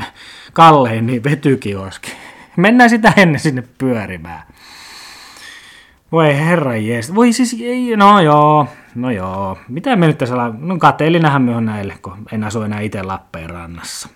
[0.52, 2.12] kallein niin vetykioski.
[2.56, 4.42] Mennään sitä ennen sinne pyörimään.
[6.12, 7.14] Voi herra jees.
[7.14, 9.58] Voi siis, ei, no joo, no joo.
[9.68, 10.68] Mitä me nyt tässä ollaan?
[10.68, 14.08] No kateellinähän me on näille, kun en asu enää itse Lappeenrannassa.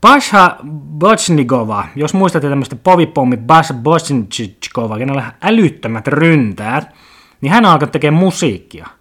[0.00, 0.56] Basha
[0.98, 6.88] Bochnikova, jos muistatte tämmöistä povipommi Basha Bochnikova, kenellä älyttömät ryntäät,
[7.40, 8.86] niin hän alkanut tekemään musiikkia–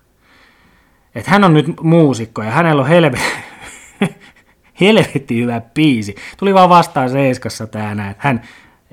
[1.16, 3.26] että hän on nyt muusikko ja hänellä on helvetti,
[4.82, 6.16] helvetti hyvä biisi.
[6.38, 8.16] Tuli vaan vastaan Seiskassa tää näin.
[8.18, 8.42] Hän,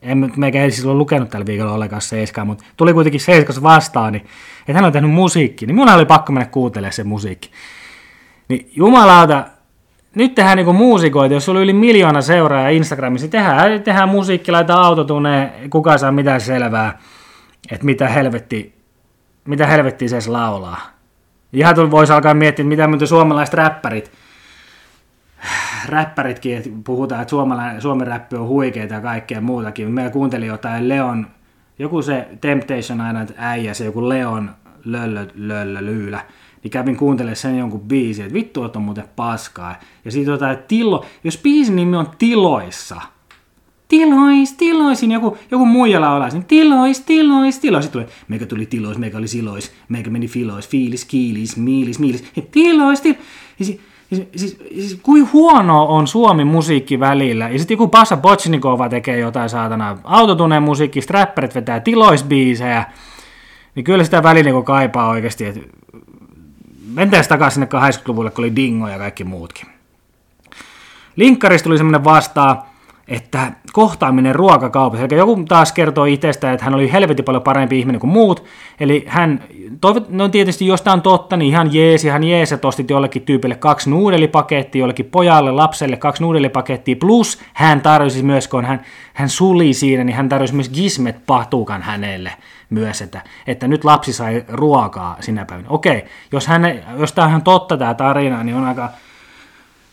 [0.02, 4.26] en meikä ei ole lukenut tällä viikolla ollenkaan Seiskaa, mutta tuli kuitenkin Seiskassa vastaan, niin,
[4.60, 7.50] että hän on tehnyt musiikki, niin mun oli pakko mennä kuuntelemaan se musiikki.
[8.48, 9.44] Niin jumalauta,
[10.14, 14.84] nyt tehdään niinku muusikoita, jos sulla on yli miljoona seuraajaa Instagramissa, tehdään, tehdään musiikki, laitetaan
[14.84, 16.98] autotuneen, kuka saa mitään selvää,
[17.70, 18.74] että mitä helvetti,
[19.44, 20.95] mitä helvetti se laulaa.
[21.52, 24.12] Ihan voisi alkaa miettiä, että mitä mitä suomalaiset räppärit,
[25.86, 27.32] räppäritkin, että puhutaan, että
[27.78, 29.90] Suomen räppi on huikeita ja kaikkea muutakin.
[29.90, 31.26] Meillä kuuntelin jotain Leon,
[31.78, 34.50] joku se Temptation aina, että äijä, se joku Leon
[34.84, 36.24] löllö, löllö, lyylä.
[36.62, 39.74] Niin kävin kuuntelemaan sen jonkun biisin, että vittu, on muuten paskaa.
[40.04, 43.00] Ja siitä jotain tilo, jos biisin nimi on Tiloissa–
[43.88, 47.84] tilois, tiloisin, joku, joku muija laulaa sen, tilois, tilois, tilois.
[47.84, 52.24] Sitten tulee, meikä tuli tilois, meikä oli silois, meikä meni filois, fiilis, kiilis, miilis, miilis,
[52.36, 53.20] ja tilois, tilois.
[53.62, 53.80] Siis,
[54.36, 57.48] siis, siis, kuin huono on Suomi musiikki välillä.
[57.48, 62.84] Ja sitten joku Passa Botsnikova tekee jotain saatana autotuneen musiikki, strapperit vetää tiloisbiisejä.
[63.74, 65.60] Niin kyllä sitä välillä kun kaipaa oikeasti, että
[66.94, 69.66] mentäisiin takaisin sinne 80-luvulle, kun oli Dingo ja kaikki muutkin.
[71.16, 72.75] Linkkarista tuli semmoinen vastaa,
[73.08, 78.00] että kohtaaminen ruokakaupassa, eli joku taas kertoo itsestä, että hän oli helvetin paljon parempi ihminen
[78.00, 78.44] kuin muut,
[78.80, 79.44] eli hän,
[79.80, 83.22] toivot, no tietysti jos tämä on totta, niin ihan jees, ihan jees, että ostit jollekin
[83.22, 88.80] tyypille kaksi nuudelipakettia, jollekin pojalle, lapselle kaksi nuudelipakettia, plus hän tarjosi myös, kun hän,
[89.14, 92.32] hän suli siinä, niin hän tarjosi myös gismet pahtuukan hänelle
[92.70, 95.68] myös, että, että nyt lapsi sai ruokaa sinä päivänä.
[95.70, 96.62] Okei, jos, hän,
[96.98, 98.90] jos tämä on totta tämä tarina, niin on aika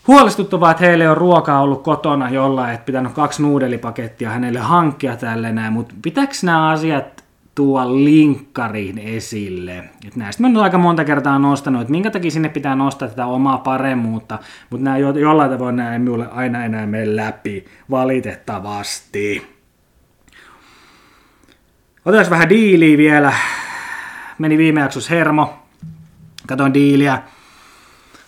[0.08, 5.52] huolestuttavaa, että heille on ruokaa ollut kotona jollain, että pitänyt kaksi nuudelipakettia hänelle hankkia tälle
[5.52, 7.24] näin, mutta pitääkö nämä asiat
[7.56, 9.84] tuo linkkariin esille.
[10.08, 13.26] Et näistä mä nyt aika monta kertaa nostanut, että minkä takia sinne pitää nostaa tätä
[13.26, 14.40] omaa paremmuutta,
[14.70, 19.54] mutta nämä jo, jollain tavoin ei minulle aina enää mene läpi, valitettavasti.
[22.06, 23.34] Otetaan vähän diiliä vielä.
[24.38, 25.54] Meni viime jaksossa hermo.
[26.48, 27.22] Katoin diiliä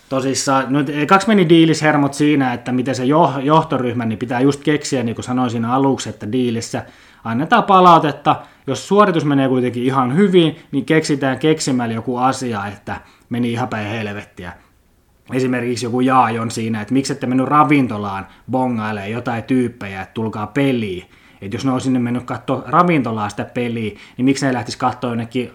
[0.08, 3.04] tosissaan, no, kaksi meni diilishermot siinä, että miten se
[3.42, 6.84] johtoryhmä, niin pitää just keksiä, niin kuin sanoin siinä aluksi, että diilissä
[7.24, 13.52] annetaan palautetta, jos suoritus menee kuitenkin ihan hyvin, niin keksitään keksimällä joku asia, että meni
[13.52, 14.52] ihan päin helvettiä.
[15.32, 21.04] Esimerkiksi joku jaajon siinä, että miksi ette mennyt ravintolaan bongailemaan jotain tyyppejä, että tulkaa peliin.
[21.40, 25.10] Että jos ne on sinne mennyt katsoa ravintolaan sitä peliä, niin miksi ne lähtisi katsoa
[25.10, 25.52] jonnekin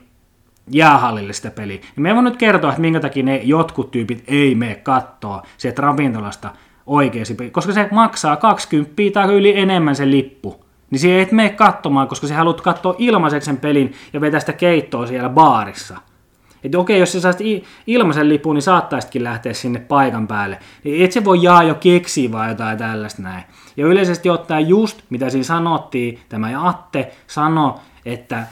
[0.67, 1.80] jäähallille sitä peliä.
[1.95, 6.50] Me voin nyt kertoa, että minkä takia ne jotkut tyypit ei mene kattoa sieltä ravintolasta
[6.86, 10.65] oikeasti, koska se maksaa 20 tai yli enemmän se lippu.
[10.91, 14.54] Niin se et mene katsomaan, koska sä haluat katsoa ilmaiseksi sen pelin ja vetää sitä
[14.54, 15.97] keittoa siellä baarissa.
[16.63, 20.60] Että okei, jos sä saisit ilmaisen lipun, niin saattaisitkin lähteä sinne paikan päälle.
[20.84, 23.43] Niin et se voi jaa jo keksiä vai jotain tällaista näin.
[23.78, 27.74] Ja yleisesti ottaen just, mitä siinä sanottiin, tämä Atte sanoi,
[28.06, 28.43] että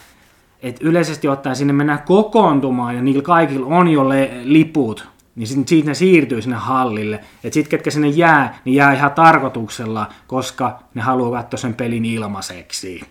[0.61, 5.67] että yleisesti ottaen sinne mennään kokoontumaan ja niillä kaikilla on jo le- liput, niin sitten
[5.67, 7.15] siitä ne siirtyy sinne hallille.
[7.15, 12.05] Että sitten ketkä sinne jää, niin jää ihan tarkoituksella, koska ne haluaa katsoa sen pelin
[12.05, 13.01] ilmaiseksi.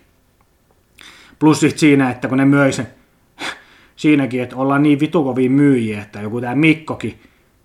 [1.39, 2.87] Plus sitten siinä, että kun ne möi sen,
[3.95, 7.19] siinäkin, että ollaan niin vitukovia myyjiä, että joku tämä Mikkokin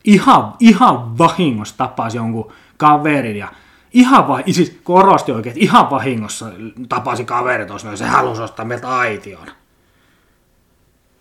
[0.05, 3.49] ihan, ihan vahingossa tapasi jonkun kaverin ja
[3.93, 6.47] ihan va- siis korosti oikein, että ihan vahingossa
[6.89, 9.49] tapasi kaveri tuossa, se halusi ostaa meiltä aition.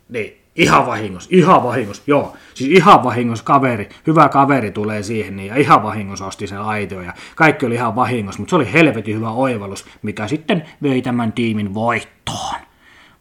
[0.09, 2.33] Niin, ihan vahingossa, ihan vahingossa, joo.
[2.53, 7.01] Siis ihan vahingossa kaveri, hyvä kaveri tulee siihen, niin ja ihan vahingossa osti sen aitio,
[7.01, 11.33] ja kaikki oli ihan vahingossa, mutta se oli helvetin hyvä oivallus, mikä sitten vei tämän
[11.33, 12.55] tiimin voittoon.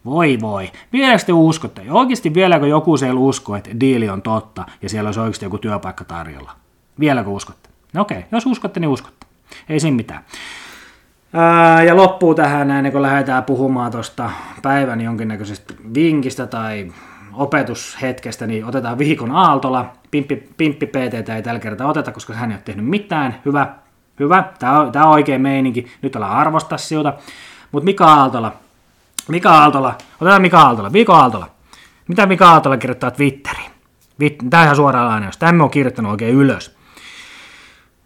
[0.04, 0.70] Voi voi.
[0.92, 1.82] Vieläkö te uskotte?
[1.82, 5.58] Ja oikeasti vieläkö joku siellä uskoo, että diili on totta ja siellä olisi oikeasti joku
[5.58, 6.52] työpaikka tarjolla?
[7.00, 7.68] Vieläkö uskotte?
[7.92, 9.26] No okei, jos uskotte, niin uskotte.
[9.68, 10.24] Ei siinä mitään.
[11.86, 14.30] Ja loppuu tähän näin, kun lähdetään puhumaan tuosta
[14.62, 16.92] päivän jonkinnäköisestä vinkistä tai
[17.32, 19.92] opetushetkestä, niin otetaan viikon Aaltola.
[20.10, 23.40] Pimppi, Pimppi PT ei tällä kertaa oteta, koska hän ei ole tehnyt mitään.
[23.44, 23.66] Hyvä,
[24.20, 24.44] hyvä.
[24.58, 25.86] Tämä on, tämä on oikein meininki.
[26.02, 27.14] Nyt ollaan arvostaa siltä.
[27.72, 28.52] Mutta Mika Aaltola.
[29.28, 29.94] Mika Aaltola.
[30.20, 30.92] Otetaan Mika Aaltola.
[30.92, 31.48] Viikon Aaltola.
[32.08, 33.70] Mitä Mika Aaltola kirjoittaa Twitteriin?
[34.50, 35.36] Tämä ihan suoraan lainaus.
[35.36, 36.76] Tämä on kirjoittanut oikein ylös.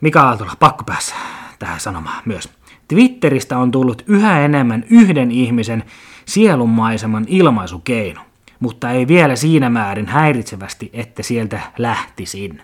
[0.01, 1.15] Mika Aaltola, pakko päässä
[1.59, 2.49] tähän sanomaan myös.
[2.89, 5.85] Twitteristä on tullut yhä enemmän yhden ihmisen
[6.25, 8.21] sielunmaiseman ilmaisukeino,
[8.61, 12.63] mutta ei vielä siinä määrin häiritsevästi, että sieltä lähtisin.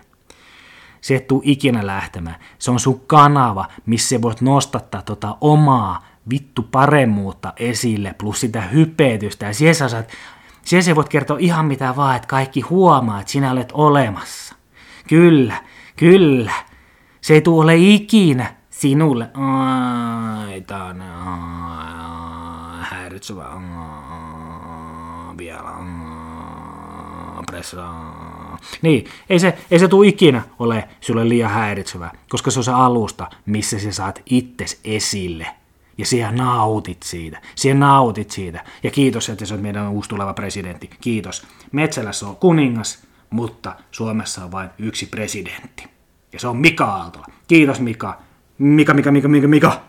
[1.01, 2.35] Se et tuu ikinä lähtemään.
[2.59, 9.45] Se on sun kanava, missä voit nostattaa tota omaa vittu paremmuutta esille, plus sitä hypetystä.
[9.45, 10.11] Ja siellä sä, saat,
[10.63, 14.55] siellä voit kertoa ihan mitä vaan, että kaikki huomaa, että sinä olet olemassa.
[15.07, 15.55] Kyllä,
[15.95, 16.51] kyllä.
[17.21, 21.03] Se ei tule ole ikinä sinulle, ai, tää on
[22.81, 23.61] häiritsevä,
[25.37, 25.73] vielä,
[27.45, 27.89] pressa.
[28.81, 32.71] Niin, ei se, ei se tule ikinä ole sulle liian häiritsevä, koska se on se
[32.71, 35.47] alusta, missä sä saat itses esille.
[35.97, 37.41] Ja siellä nautit siitä.
[37.55, 38.63] Siellä nautit siitä.
[38.83, 40.89] Ja kiitos, että sä oot meidän uusi tuleva presidentti.
[41.01, 41.47] Kiitos.
[41.71, 45.83] Metsälässä on kuningas, mutta Suomessa on vain yksi presidentti.
[46.33, 47.25] Ja se on Mika Aaltola.
[47.47, 48.21] Kiitos Mika.
[48.63, 49.81] Mika, Mika, Mika, Mika, Mika.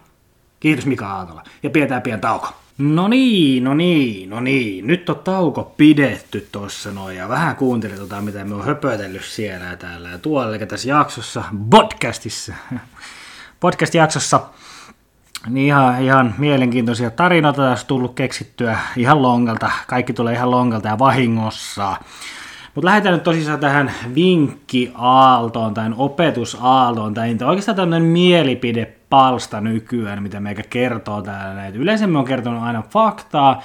[0.61, 1.43] Kiitos Mika Aaltola.
[1.63, 2.49] Ja pidetään pian tauko.
[2.79, 4.87] No niin, no niin, no niin.
[4.87, 9.67] Nyt on tauko pidetty tossa noin ja vähän kuuntelin tota, mitä me on höpötellyt siellä
[9.67, 12.53] ja täällä ja tuolla, eli tässä jaksossa, podcastissa,
[13.61, 14.41] podcast-jaksossa,
[15.49, 19.71] niin ihan, ihan mielenkiintoisia tarinoita tässä tullut keksittyä ihan longalta.
[19.87, 21.97] Kaikki tulee ihan longalta ja vahingossa.
[22.75, 30.63] Mutta lähdetään nyt tosissaan tähän vinkkiaaltoon tai opetusaaltoon, tai oikeastaan tämmöinen mielipidepalsta nykyään, mitä meikä
[30.71, 31.67] kertoo täällä.
[31.67, 33.63] Et yleensä me on kertonut aina faktaa,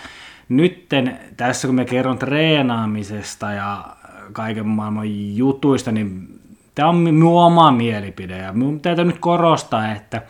[0.50, 3.86] nytten tässä kun me kerron treenaamisesta ja
[4.34, 6.40] kaiken maailman jutuista, niin
[6.76, 10.22] tämä on minun oma mielipide, ja minun täytyy nyt korostaa, että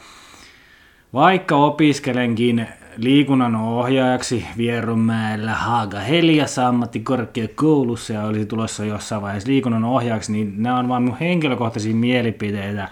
[1.14, 10.32] Vaikka opiskelenkin liikunnan ohjaajaksi Vierumäellä Haaga Heliassa ammattikorkeakoulussa ja olisi tulossa jossain vaiheessa liikunnan ohjaajaksi,
[10.32, 12.90] niin nämä on vain mun henkilökohtaisia mielipiteitä.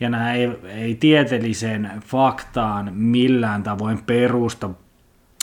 [0.00, 4.70] Ja nämä ei, ei tieteelliseen faktaan millään tavoin perusta,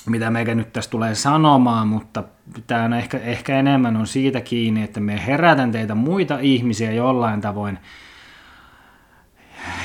[0.10, 2.24] mitä meikä nyt tässä tulee sanomaan, mutta
[2.68, 7.42] tämä on ehkä, ehkä enemmän on siitä kiinni, että me herätän teitä muita ihmisiä jollain
[7.42, 7.80] tavoin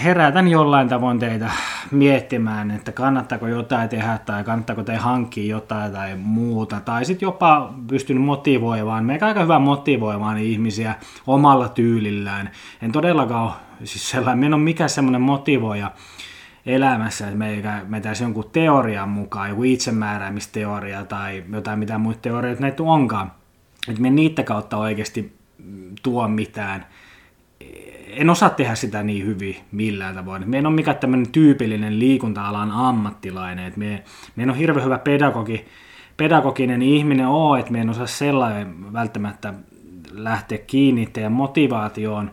[0.05, 1.51] herätän jollain tavoin teitä
[1.91, 6.81] miettimään, että kannattaako jotain tehdä tai kannattaako te hankkia jotain tai muuta.
[6.81, 10.95] Tai sitten jopa pystyn motivoimaan, meikä aika hyvä motivoimaan ihmisiä
[11.27, 12.51] omalla tyylillään.
[12.83, 13.53] En todellakaan ole,
[13.85, 15.91] siis sellainen, en ole mikään semmoinen motivoija
[16.67, 22.83] elämässä, että meikä metäisi jonkun teorian mukaan, joku itsemääräämisteoria tai jotain mitä muita teorioita näitä
[22.83, 23.33] onkaan.
[23.89, 25.39] Että me niitä kautta oikeasti
[26.03, 26.87] tuo mitään–
[28.19, 30.51] en osaa tehdä sitä niin hyvin millään tavoin.
[30.51, 33.67] Me en ole mikään tämmöinen tyypillinen liikunta-alan ammattilainen.
[33.67, 34.05] Et me,
[34.37, 35.65] me en ole hirveän hyvä pedagogi,
[36.17, 39.55] pedagoginen ihminen ole, että me en osaa sellainen välttämättä
[40.13, 42.31] lähteä kiinni teidän motivaatioon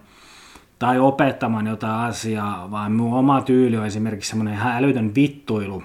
[0.79, 5.83] tai opettamaan jotain asiaa, vaan minun oma tyyli on esimerkiksi semmoinen ihan älytön vittuilu.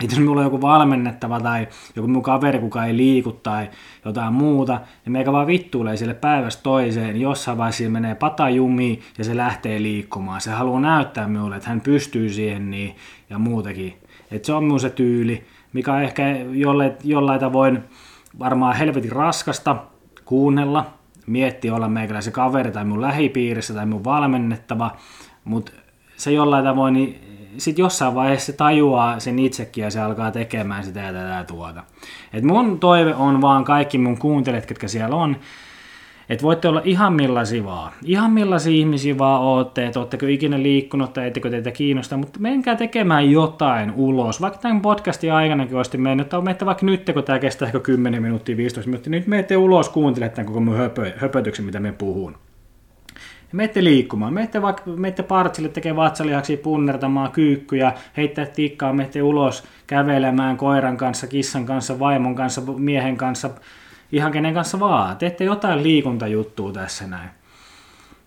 [0.00, 3.70] Että jos minulla on joku valmennettava tai joku mun kaveri, kuka ei liiku tai
[4.04, 9.02] jotain muuta, ja meikä vaan vittuilee sille päivästä toiseen, niin jossain vaiheessa menee pata jumiin
[9.18, 10.40] ja se lähtee liikkumaan.
[10.40, 12.96] Se haluaa näyttää minulle, että hän pystyy siihen niin
[13.30, 13.94] ja muutakin.
[14.30, 17.82] Että se on minun se tyyli, mikä on ehkä jollain, jollain tavoin
[18.38, 19.76] varmaan helvetin raskasta
[20.24, 20.86] kuunnella,
[21.26, 24.90] miettiä olla meikäläisen kaveri tai mun lähipiirissä tai mun valmennettava,
[25.44, 25.72] mutta
[26.16, 30.84] se jollain tavoin niin sitten jossain vaiheessa se tajuaa sen itsekin ja se alkaa tekemään
[30.84, 31.82] sitä ja tätä tuota.
[32.32, 35.36] Et mun toive on vaan kaikki mun kuuntelijat, ketkä siellä on,
[36.28, 37.92] että voitte olla ihan millaisia vaan.
[38.04, 42.76] Ihan millaisia ihmisiä vaan ootte, että ootteko ikinä liikkunut tai ettekö teitä kiinnosta, mutta menkää
[42.76, 44.40] tekemään jotain ulos.
[44.40, 48.22] Vaikka tämän podcastin aikanakin olisitte mennyt, tai menette vaikka nyt, kun tämä kestää ehkä 10
[48.22, 52.36] minuuttia, 15 minuuttia, nyt menette ulos kuuntelette tämän koko mun höpö, höpötyksen, mitä me puhun.
[53.52, 60.56] Menette liikkumaan, menette vaikka menette partsille tekee vatsalihaksi punnertamaan kyykkyjä, heittää tikkaa, menette ulos kävelemään
[60.56, 63.50] koiran kanssa, kissan kanssa, vaimon kanssa, miehen kanssa,
[64.12, 65.16] ihan kenen kanssa vaan.
[65.16, 67.30] Teette jotain liikuntajuttua tässä näin.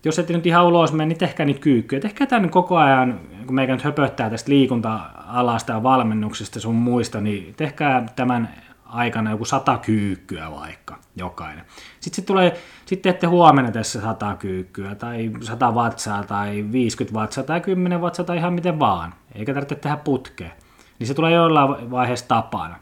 [0.04, 2.00] Jos ette nyt ihan ulos mene, niin tehkää niitä kyykkyjä.
[2.00, 7.54] Tehkää tämän koko ajan, kun meikä nyt höpöttää tästä liikunta-alasta ja valmennuksesta sun muista, niin
[7.56, 8.48] tehkää tämän
[8.90, 11.64] aikana joku sata kyykkyä vaikka jokainen.
[12.00, 17.44] Sitten sit tulee, sitten teette huomenna tässä sata kyykkyä tai sata vatsaa tai 50 vatsaa
[17.44, 19.14] tai 10 vatsaa tai ihan miten vaan.
[19.34, 20.50] Eikä tarvitse tehdä putkea.
[20.98, 22.76] Niin se tulee jollain vaiheessa tapana.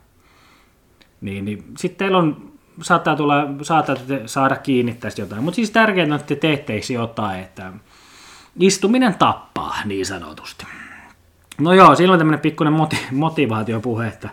[1.20, 5.44] Niin, niin sitten teillä on, saattaa, tulla, saattaa saada kiinni tästä jotain.
[5.44, 7.72] Mutta siis tärkeintä on, että te teette jotain, että
[8.60, 10.66] istuminen tappaa niin sanotusti.
[11.60, 14.28] No joo, on tämmöinen pikkuinen moti- motivaatiopuhe, että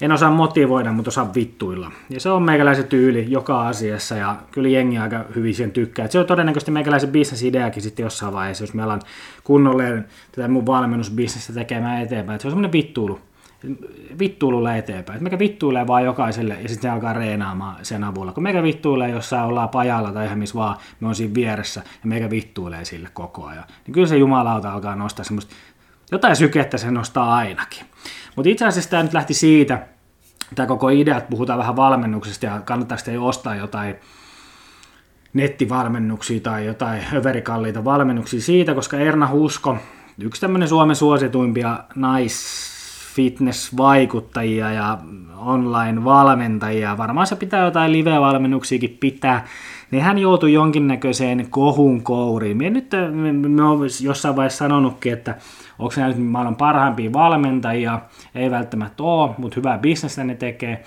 [0.00, 1.90] en osaa motivoida, mutta osaan vittuilla.
[2.10, 6.04] Ja se on meikäläisen tyyli joka asiassa ja kyllä jengi aika hyvin sen tykkää.
[6.04, 9.00] Et se on todennäköisesti meikäläisen bisnesideakin sitten jossain vaiheessa, jos me alan
[9.44, 12.34] kunnolle tätä mun valmennusbisnestä tekemään eteenpäin.
[12.34, 13.20] Et se on semmoinen vittuilu
[14.18, 15.16] vittuilulla eteenpäin.
[15.16, 18.32] Et meikä vittuilee vaan jokaiselle ja sitten alkaa reenaamaan sen avulla.
[18.32, 22.08] Kun meikä vittuilee jossain ollaan pajalla tai ihan missä vaan, me on siinä vieressä ja
[22.08, 23.64] meikä vittuilee sille koko ajan.
[23.86, 25.54] Niin kyllä se jumalauta alkaa nostaa semmoista,
[26.12, 27.86] jotain sykettä se nostaa ainakin.
[28.36, 29.86] Mutta itse asiassa tämä nyt lähti siitä,
[30.54, 33.94] tämä koko idea, että puhutaan vähän valmennuksesta ja kannattaako teidän ostaa jotain
[35.32, 39.76] nettivalmennuksia tai jotain överikalliita valmennuksia siitä, koska Erna Husko,
[40.18, 44.98] yksi tämmöinen Suomen suosituimpia naisfitness-vaikuttajia ja
[45.36, 49.46] online-valmentajia, varmaan se pitää jotain live-valmennuksiakin pitää,
[49.90, 52.56] niin hän joutui jonkinnäköiseen kohun kouriin.
[52.56, 52.90] Minä nyt
[53.48, 55.34] me olen jossain vaiheessa sanonutkin, että
[55.78, 58.00] onko nämä nyt maailman parhaimpia valmentajia,
[58.34, 60.84] ei välttämättä ole, mutta hyvää bisnestä ne tekee.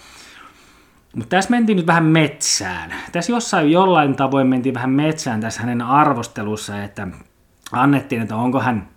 [1.16, 2.94] Mutta tässä mentiin nyt vähän metsään.
[3.12, 7.08] Tässä jossain jollain tavoin mentiin vähän metsään tässä hänen arvostelussa, että
[7.72, 8.88] annettiin, että onko hän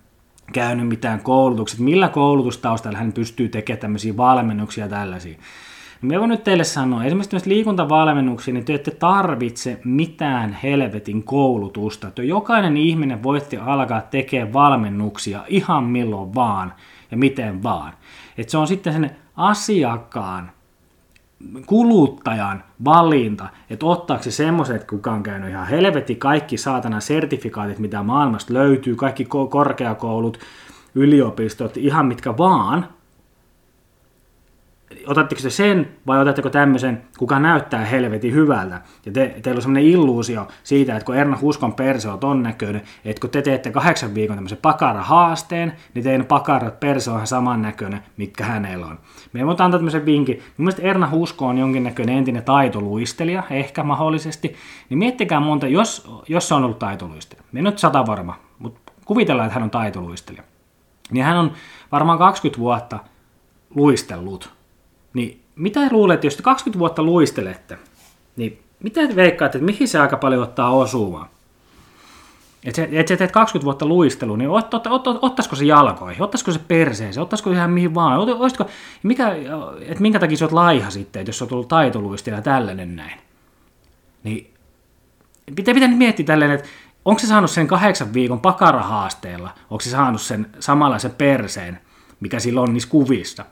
[0.53, 5.38] käynyt mitään koulutukset, millä koulutustaustalla hän pystyy tekemään tämmöisiä valmennuksia ja tällaisia.
[6.02, 12.08] Me voin nyt teille sanoa, esimerkiksi liikuntavalmennuksia, niin te ette tarvitse mitään helvetin koulutusta.
[12.08, 16.72] Että jokainen ihminen voitte alkaa tekemään valmennuksia ihan milloin vaan
[17.11, 17.92] ja miten vaan.
[18.38, 20.51] Että se on sitten sen asiakkaan,
[21.66, 28.03] kuluttajan valinta, että ottaako se semmoiset, kuka on käynyt ihan helvetti kaikki saatana sertifikaatit, mitä
[28.03, 30.38] maailmasta löytyy, kaikki korkeakoulut,
[30.94, 32.86] yliopistot, ihan mitkä vaan,
[35.07, 38.80] otatteko te sen vai otatteko tämmöisen, kuka näyttää helvetin hyvältä.
[39.07, 42.82] Ja te, teillä on semmoinen illuusio siitä, että kun Erna Huskon perse on ton näköinen,
[43.05, 48.03] että kun te teette kahdeksan viikon tämmöisen pakara-haasteen, niin teidän pakarat perse on ihan samannäköinen,
[48.16, 48.99] mikä hänellä on.
[49.32, 50.43] Me voin antaa tämmöisen vinkin.
[50.57, 54.55] Mielestäni Erna Husko on jonkinnäköinen entinen taitoluistelija, ehkä mahdollisesti.
[54.88, 57.45] Niin miettikää monta, jos, jos se on ollut taitoluistelija.
[57.53, 60.43] Me nyt sata varma, mutta kuvitellaan, että hän on taitoluistelija.
[61.11, 61.53] Niin hän on
[61.93, 62.99] varmaan 20 vuotta
[63.74, 64.59] luistellut.
[65.14, 67.78] Niin mitä luulet, jos te 20 vuotta luistelette,
[68.36, 71.28] niin mitä te veikkaatte, että mihin se aika paljon ottaa osumaan?
[72.64, 76.22] Että et sä teet 20 vuotta luistelu, niin ot, ot, ot, ot, ottaisiko se jalkoihin,
[76.22, 78.58] ottaisiko se perseeseen, ottaisiko ihan mihin vaan, ot,
[79.02, 79.34] mikä,
[79.80, 83.20] että minkä takia sä oot laiha sitten, jos sä oot ollut taitoluistelija ja tällainen näin.
[84.22, 84.54] Niin
[85.56, 86.68] pitää, pitää nyt miettiä tällainen, että
[87.04, 91.80] onko se saanut sen kahdeksan viikon pakarahaasteella, onko se saanut sen samanlaisen perseen,
[92.20, 93.44] mikä sillä on niissä kuvissa.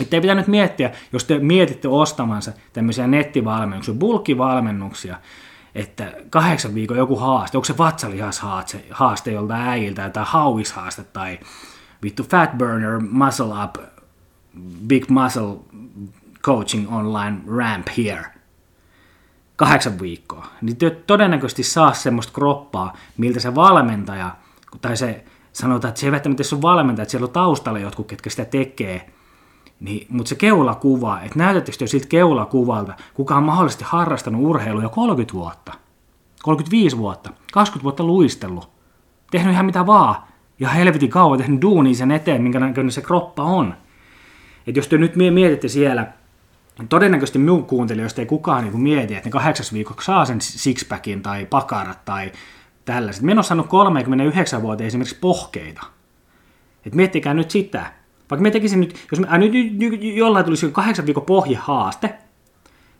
[0.00, 5.16] Että ei pitänyt miettiä, jos te mietitte ostamansa tämmöisiä nettivalmennuksia, bulkkivalmennuksia,
[5.74, 11.38] että kahdeksan viikon joku haaste, onko se vatsalihashaaste haaste joltain äijiltä tai hauishaaste tai
[12.02, 13.76] vittu fat burner, muscle up,
[14.86, 15.56] big muscle
[16.42, 18.24] coaching online ramp here.
[19.56, 20.46] Kahdeksan viikkoa.
[20.62, 24.36] Niin te todennäköisesti saa semmoista kroppaa, miltä se valmentaja,
[24.80, 28.30] tai se sanotaan, että se ei välttämättä ole valmentaja, että siellä on taustalla jotkut, ketkä
[28.30, 29.12] sitä tekee,
[29.80, 35.34] niin, mutta se keulakuva, että näytättekö siltä keulakuvalta, kuka on mahdollisesti harrastanut urheilua jo 30
[35.34, 35.72] vuotta,
[36.42, 38.70] 35 vuotta, 20 vuotta luistellut,
[39.30, 40.16] tehnyt ihan mitä vaan,
[40.60, 43.74] ja helvetin kauan tehnyt duunia sen eteen, minkä näköinen se kroppa on.
[44.66, 46.12] Et jos te nyt mietitte siellä,
[46.88, 51.46] todennäköisesti minun kuuntelijoista ei kukaan niin mieti, että ne kahdeksas viikoksi saa sen sixpackin tai
[51.46, 52.32] pakarat tai
[52.84, 53.22] tällaiset.
[53.22, 55.86] Minä en ole saanut 39 vuotta esimerkiksi pohkeita.
[56.86, 57.97] Et miettikää nyt sitä.
[58.30, 62.14] Vaikka me tekisin nyt, jos me, äh, nyt, nyt, jollain tulisi kahdeksan viikon pohjehaaste,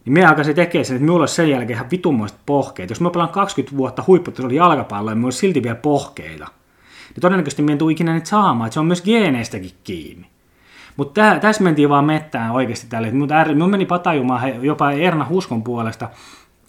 [0.04, 2.90] niin me alkaisin tekemään sen, että minulla olisi sen jälkeen ihan vitummoiset pohkeet.
[2.90, 6.46] Jos me pelaan 20 vuotta huipputasolla jalkapalloa, niin olisi silti vielä pohkeita.
[7.08, 10.26] Niin todennäköisesti me en tule ikinä niitä saamaan, että se on myös geeneistäkin kiinni.
[10.96, 13.10] Mutta tässä mentiin vaan mettään oikeasti tälle.
[13.10, 16.08] Mutta minun meni patajumaan jopa Erna Huskon puolesta,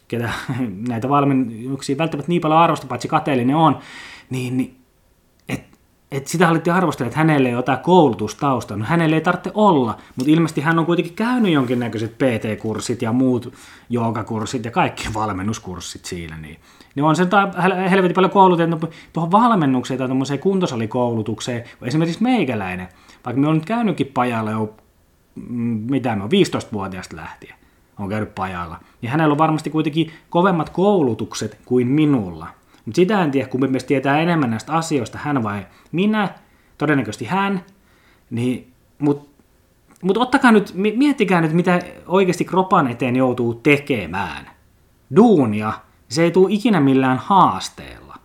[0.08, 0.30] ketä
[0.90, 3.78] näitä valmennuksia välttämättä niin paljon arvosta, paitsi kateellinen on,
[4.30, 4.79] niin, niin
[6.12, 8.76] että sitä alettiin arvostella, että hänelle ei ota koulutustausta.
[8.76, 13.54] No hänelle ei tarvitse olla, mutta ilmeisesti hän on kuitenkin käynyt jonkinnäköiset PT-kurssit ja muut
[13.90, 16.38] joogakurssit ja kaikki valmennuskurssit siinä.
[16.38, 16.60] Niin,
[16.96, 17.28] niin on se
[17.90, 22.90] helvetin paljon koulutettu tuohon valmennukseen tai tuommoiseen kuntosalikoulutukseen, esimerkiksi meikäläinen,
[23.26, 24.74] vaikka me on nyt käynytkin pajalla jo,
[25.36, 27.60] mm, mitä me on, 15-vuotiaasta lähtien
[28.00, 32.48] on käynyt pajalla, niin hänellä on varmasti kuitenkin kovemmat koulutukset kuin minulla.
[32.90, 36.30] Mutta sitä en tiedä, kun me tietää enemmän näistä asioista, hän vai minä,
[36.78, 37.66] todennäköisesti hän,
[38.30, 39.30] niin, mutta
[40.04, 44.50] mut ottakaa nyt, miettikää nyt, mitä oikeasti kropan eteen joutuu tekemään.
[45.16, 45.74] Duunia,
[46.08, 48.16] se ei tule ikinä millään haasteella.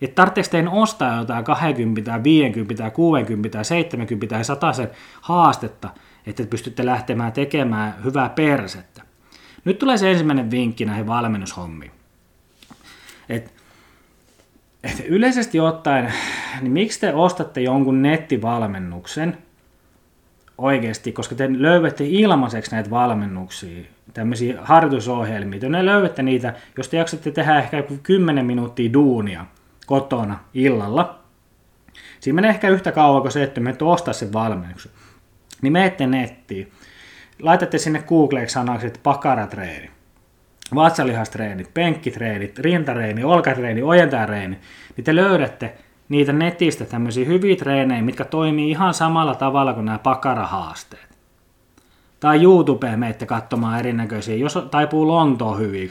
[0.00, 4.90] Että tarvitseeko teidän ostaa jotain 20 tai 50 tai 60 tai 70 tai 100 sen
[5.20, 5.90] haastetta,
[6.26, 9.02] että pystytte lähtemään tekemään hyvää persettä.
[9.64, 11.92] Nyt tulee se ensimmäinen vinkki näihin valmennushommiin.
[13.28, 13.61] Et
[14.84, 16.12] että yleisesti ottaen,
[16.60, 19.38] niin miksi te ostatte jonkun nettivalmennuksen
[20.58, 26.96] oikeasti, koska te löydätte ilmaiseksi näitä valmennuksia, tämmöisiä harjoitusohjelmia, te ne löydätte niitä, jos te
[26.96, 29.46] jaksatte tehdä ehkä joku 10 minuuttia duunia
[29.86, 31.18] kotona illalla,
[32.20, 34.92] siinä menee ehkä yhtä kauan kuin se, että me ostaa sen valmennuksen.
[35.62, 36.72] Niin menette nettiin,
[37.42, 39.90] laitatte sinne Googleeksi sanaksi, että pakaratreeni
[40.74, 44.58] vatsalihastreenit, penkkitreenit, rintareeni, olkatreeni, ojentajareeni,
[44.96, 45.74] niin te löydätte
[46.08, 51.18] niitä netistä tämmöisiä hyviä treenejä, mitkä toimii ihan samalla tavalla kuin nämä pakarahaasteet.
[52.20, 55.90] Tai YouTubeen menette katsomaan erinäköisiä, jos taipuu Lontoon hyvin,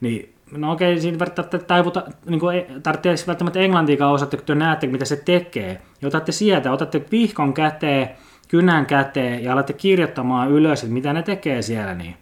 [0.00, 4.86] niin no okei, siinä välttämättä taivuta, niin kuin, tarvitsee välttämättä englantiikaan osata, kun te näette,
[4.86, 5.82] mitä se tekee.
[6.02, 8.10] Ja otatte sieltä, otatte vihkon käteen,
[8.48, 12.16] kynän käteen ja alatte kirjoittamaan ylös, että mitä ne tekee siellä, niin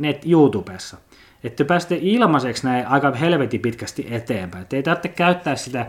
[0.00, 0.96] net YouTubessa.
[1.44, 4.62] Että pääsette ilmaiseksi näin aika helvetin pitkästi eteenpäin.
[4.62, 5.86] Et ei tarvitse käyttää sitä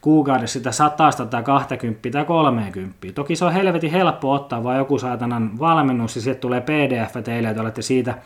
[0.00, 2.96] kuukaudessa sitä satasta tai 20 tai 30.
[3.14, 7.48] Toki se on helvetin helppo ottaa vaan joku saatanan valmennus ja sieltä tulee pdf teille,
[7.48, 8.18] että olette siitä,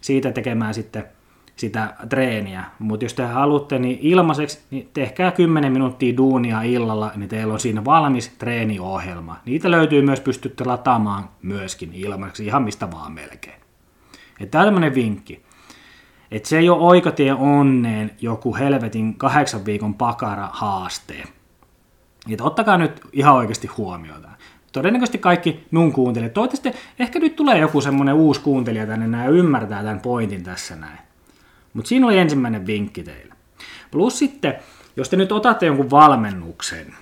[0.00, 1.04] siitä tekemään sitten
[1.56, 2.64] sitä treeniä.
[2.78, 7.60] Mutta jos te haluatte niin ilmaiseksi, niin tehkää 10 minuuttia duunia illalla, niin teillä on
[7.60, 9.36] siinä valmis treeniohjelma.
[9.44, 13.57] Niitä löytyy myös, pystytte lataamaan myöskin ilmaiseksi, ihan mistä vaan melkein.
[14.40, 15.42] On tämmöinen vinkki.
[16.30, 21.28] Että se ei ole oikotie onneen joku helvetin kahdeksan viikon pakara haasteen.
[22.30, 24.28] Että ottakaa nyt ihan oikeasti huomioon.
[24.72, 26.34] Todennäköisesti kaikki mun kuuntelijat.
[26.34, 30.76] Toivottavasti ehkä nyt tulee joku semmoinen uusi kuuntelija tänne näin ja ymmärtää tämän pointin tässä
[30.76, 30.98] näin.
[31.74, 33.34] Mutta siinä oli ensimmäinen vinkki teille.
[33.90, 34.54] Plus sitten,
[34.96, 36.94] jos te nyt otatte jonkun valmennuksen,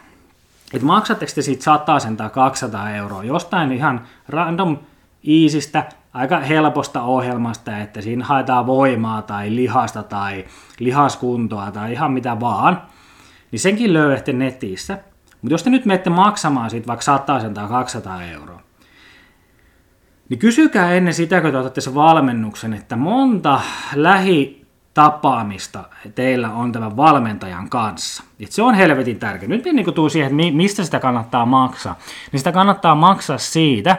[0.73, 4.79] että maksatteko te siitä 100 tai 200 euroa jostain ihan random
[5.27, 5.85] iisistä,
[6.17, 10.45] aika helposta ohjelmasta, että siinä haetaan voimaa tai lihasta tai
[10.79, 12.83] lihaskuntoa tai ihan mitä vaan,
[13.51, 14.99] niin senkin löydätte netissä.
[15.43, 18.61] Mutta jos te nyt menette maksamaan siitä vaikka 100 tai 200 euroa,
[20.29, 23.61] niin kysykää ennen sitä, kun te otatte sen valmennuksen, että monta
[23.95, 28.25] lähitapaamista teillä on tämän valmentajan kanssa.
[28.41, 29.49] Et se on helvetin tärkeä.
[29.49, 31.99] Nyt niin tuu siihen, että mistä sitä kannattaa maksaa.
[32.33, 33.97] Niin sitä kannattaa maksaa siitä,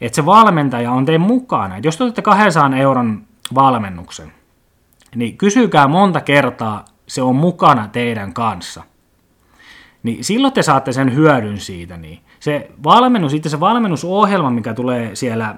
[0.00, 1.76] että se valmentaja on teidän mukana.
[1.76, 3.22] Et jos te otatte 200 euron
[3.54, 4.32] valmennuksen,
[5.14, 8.82] niin kysykää monta kertaa se on mukana teidän kanssa.
[10.02, 11.96] Niin silloin te saatte sen hyödyn siitä.
[11.96, 12.20] Niin.
[12.40, 15.54] Se valmennus, itse se valmennusohjelma, mikä tulee siellä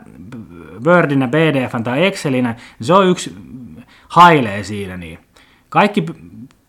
[0.84, 3.36] Wordinä, PDF tai Excelinä, se on yksi
[4.08, 4.96] hailee siinä.
[4.96, 5.18] Niin.
[5.68, 6.06] Kaikki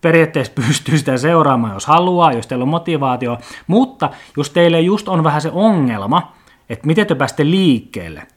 [0.02, 3.38] periaatteessa pystyy sitä seuraamaan, jos haluaa, jos teillä on motivaatio,
[3.68, 6.32] mutta jos teille just on vähän se ongelma,
[6.70, 8.28] että miten te pääsette liikkeelle,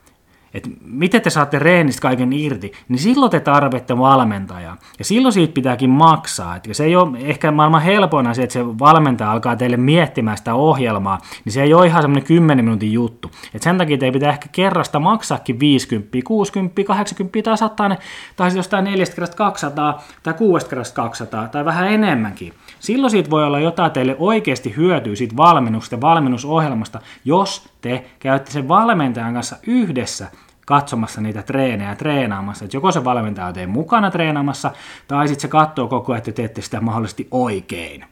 [0.54, 4.76] että miten te saatte reenistä kaiken irti, niin silloin te tarvitsette valmentajaa.
[4.98, 6.56] Ja silloin siitä pitääkin maksaa.
[6.56, 10.54] Et se ei ole ehkä maailman helpoin asia, että se valmentaja alkaa teille miettimään sitä
[10.54, 13.30] ohjelmaa, niin se ei ole ihan semmoinen 10 minuutin juttu.
[13.54, 17.96] Et sen takia teidän pitää ehkä kerrasta maksaakin 50, 60, 80 tai 100,
[18.36, 22.52] tai jostain 4 kerrasta 200 tai 6 kerrasta 200 tai vähän enemmänkin.
[22.80, 28.50] Silloin siitä voi olla jotain teille oikeasti hyötyä siitä valmennuksesta ja valmennusohjelmasta, jos te käytte
[28.50, 30.26] sen valmentajan kanssa yhdessä
[30.66, 32.64] katsomassa niitä treenejä treenaamassa.
[32.64, 34.70] Että joko se valmentaja on teidän mukana treenaamassa,
[35.08, 38.04] tai sitten se katsoo koko ajan, että te teette sitä mahdollisesti oikein.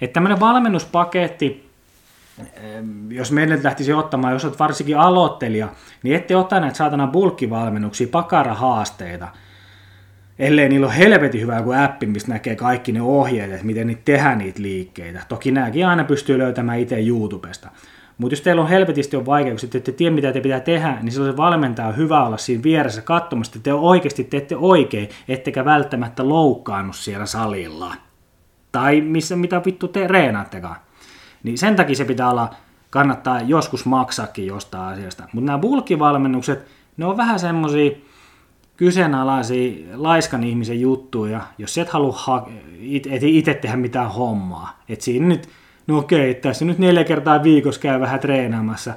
[0.00, 1.70] Että tämmöinen valmennuspaketti,
[3.08, 5.68] jos meille lähtisi ottamaan, jos olet varsinkin aloittelija,
[6.02, 9.28] niin ette ottaa näitä saatana bulkkivalmennuksia, pakarahaasteita,
[10.38, 14.02] ellei niillä ole helvetin hyvä joku appi, mistä näkee kaikki ne ohjeet, että miten niitä
[14.04, 15.22] tehdään niitä liikkeitä.
[15.28, 17.68] Toki nämäkin aina pystyy löytämään itse YouTubesta.
[18.18, 21.12] Mutta jos teillä on helvetisti on vaikeuksia, että ette tiedä mitä te pitää tehdä, niin
[21.12, 25.64] silloin se valmentaja on hyvä olla siinä vieressä katsomassa, että te oikeasti teette oikein, ettekä
[25.64, 27.94] välttämättä loukkaannut siellä salilla.
[28.72, 30.76] Tai missä, mitä vittu te reenaattekaan.
[31.42, 32.54] Niin sen takia se pitää olla,
[32.90, 35.28] kannattaa joskus maksaakin jostain asiasta.
[35.32, 36.66] Mutta nämä bulkkivalmennukset,
[36.96, 37.90] ne on vähän semmosia
[38.76, 42.48] kyseenalaisia laiskan ihmisen juttuja, jos et halua ha-
[43.22, 44.78] itse tehdä mitään hommaa.
[44.88, 45.48] Et siinä nyt
[45.88, 48.94] no okei, tässä nyt neljä kertaa viikossa käy vähän treenaamassa,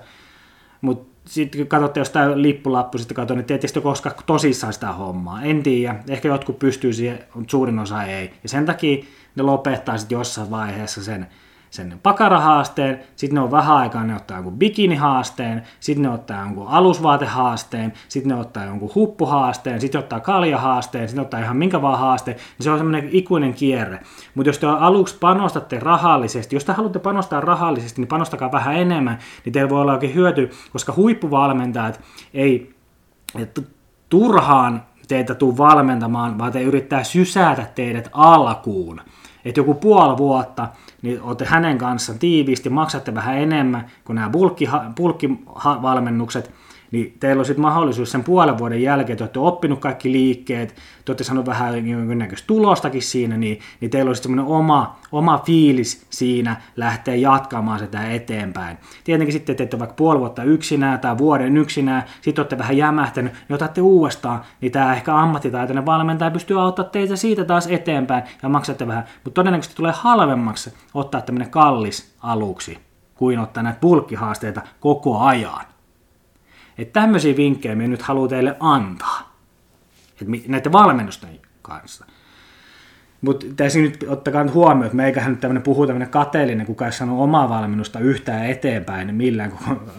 [0.81, 5.41] mutta sitten kun katsotte jostain lippulappu, sitten katsoin, että tietysti koska tosissaan sitä hommaa.
[5.41, 8.33] En tiedä, ehkä jotkut pystyy siihen, mutta suurin osa ei.
[8.43, 9.03] Ja sen takia
[9.35, 11.27] ne lopettaa sitten jossain vaiheessa sen
[11.71, 16.67] sen pakarahaasteen, sitten ne on vähän aikaa, ne ottaa jonkun bikinihaasteen, sitten ne ottaa jonkun
[16.67, 22.37] alusvaatehaasteen, sitten ne ottaa jonkun huppuhaasteen, sitten ottaa kaljahaasteen, sitten ottaa ihan minkä vaan haasteen,
[22.37, 23.99] niin se on semmoinen ikuinen kierre.
[24.35, 29.19] Mutta jos te aluksi panostatte rahallisesti, jos te haluatte panostaa rahallisesti, niin panostakaa vähän enemmän,
[29.45, 32.01] niin teillä voi olla oikein hyöty, koska huippuvalmentajat
[32.33, 32.75] ei
[33.39, 33.61] että
[34.09, 39.01] turhaan teitä tuu valmentamaan, vaan te yrittää sysätä teidät alkuun.
[39.45, 40.67] Että joku puoli vuotta
[41.01, 44.31] niin olette hänen kanssaan tiiviisti, maksatte vähän enemmän kuin nämä
[44.95, 46.51] bulkkivalmennukset,
[46.91, 50.75] niin teillä on sitten mahdollisuus sen puolen vuoden jälkeen, että olette oppinut kaikki liikkeet,
[51.05, 55.37] te olette saanut vähän jonkinnäköistä tulostakin siinä, niin, niin teillä on sitten semmoinen oma, oma
[55.45, 58.77] fiilis siinä lähteä jatkamaan sitä eteenpäin.
[59.03, 63.55] Tietenkin sitten teette vaikka puoli vuotta yksinään tai vuoden yksinään, sitten olette vähän jämähtänyt, niin
[63.55, 68.87] otatte uudestaan, niin tämä ehkä ammattitaitoinen valmentaja pystyy auttamaan teitä siitä taas eteenpäin ja maksatte
[68.87, 72.77] vähän, mutta todennäköisesti tulee halvemmaksi ottaa tämmöinen kallis aluksi
[73.15, 75.70] kuin ottaa näitä bulkkihaasteita koko ajan.
[76.81, 79.35] Että tämmöisiä vinkkejä me nyt haluan teille antaa.
[80.21, 82.05] Että näiden valmennusten kanssa.
[83.21, 86.91] Mutta tässä nyt ottakaa nyt huomioon, että meikähän nyt tämmöinen puhuu tämmöinen kateellinen, kuka ei
[86.91, 89.53] sanonut omaa valmennusta yhtään eteenpäin millään.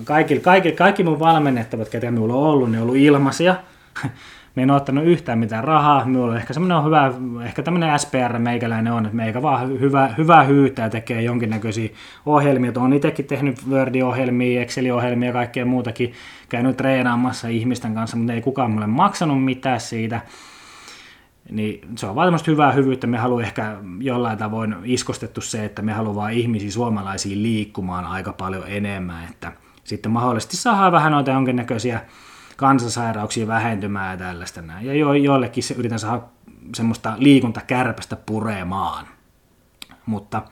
[0.04, 3.56] Kaikki, kaikki, kaikki mun valmennettavat, ketä minulla on ollut, ne on ollut ilmaisia.
[4.54, 7.12] Me en ole ottanut yhtään mitään rahaa, minulla on ehkä semmoinen hyvä,
[7.44, 11.88] ehkä tämmöinen SPR meikäläinen on, että meikä vaan hyvä, hyvä hyytää tekee jonkinnäköisiä
[12.26, 12.72] ohjelmia.
[12.76, 16.12] Olen itsekin tehnyt Word-ohjelmia, Excel-ohjelmia ja kaikkea muutakin,
[16.48, 20.20] käynyt treenaamassa ihmisten kanssa, mutta ei kukaan mulle maksanut mitään siitä.
[21.50, 23.06] Niin se on vaan hyvää hyvyyttä.
[23.06, 28.64] Me haluamme ehkä jollain tavoin iskostettu se, että me haluamme ihmisiä suomalaisia liikkumaan aika paljon
[28.66, 29.52] enemmän, että
[29.84, 32.00] sitten mahdollisesti saadaan vähän noita jonkinnäköisiä
[32.56, 34.86] kansansairauksia vähentymään ja tällaista näin.
[34.86, 36.22] Ja jo, joillekin se yritän saada
[36.74, 39.06] semmoista liikuntakärpästä puremaan.
[40.06, 40.42] Mutta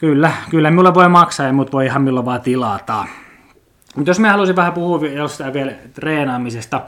[0.00, 3.04] Kyllä, kyllä minulla voi maksaa ja mut voi ihan milloin vaan tilata.
[3.96, 6.82] Mutta jos me haluaisin vähän puhua jostain vielä treenaamisesta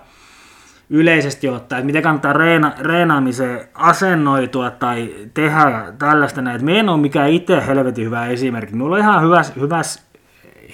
[0.91, 6.65] yleisesti ottaen, että miten kannattaa reena, reenaamiseen asennoitua tai tehdä tällaista näin.
[6.65, 8.77] Me en ole mikään itse helvetin hyvä esimerkki.
[8.77, 10.07] Mulla on ihan hyväs, hyväs,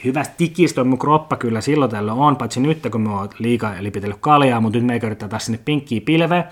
[0.05, 4.19] hyväs tikistö mun kroppa kyllä silloin tällöin on, paitsi nyt kun me oon liikaa lipitellyt
[4.21, 6.45] kaljaa, mutta nyt me yritetään taas sinne pinkkiä pilveen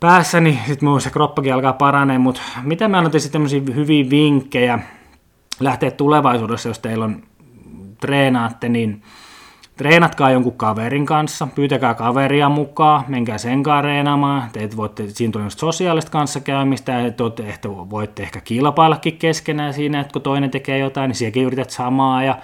[0.00, 4.10] päässä, niin sitten mun se kroppakin alkaa paranee, mutta mitä mä annan sitten tämmöisiä hyviä
[4.10, 4.78] vinkkejä
[5.60, 7.22] lähteä tulevaisuudessa, jos teillä on
[8.00, 9.02] treenaatte, niin
[9.76, 15.50] treenatkaa jonkun kaverin kanssa, pyytäkää kaveria mukaan, menkää sen kanssa reenaamaan, te voitte, siinä tulee
[15.50, 21.08] sosiaalista kanssakäymistä, ja te ehkä, voitte ehkä kilpaillakin keskenään siinä, että kun toinen tekee jotain,
[21.08, 22.38] niin sielläkin yrität samaa, ja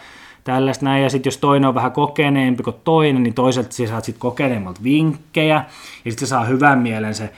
[0.45, 4.05] tällaista näin, ja sitten jos toinen on vähän kokeneempi kuin toinen, niin toiselta sä saat
[4.05, 5.64] sitten kokeneemmalta vinkkejä,
[6.05, 7.33] ja sitten saa hyvän mielen se,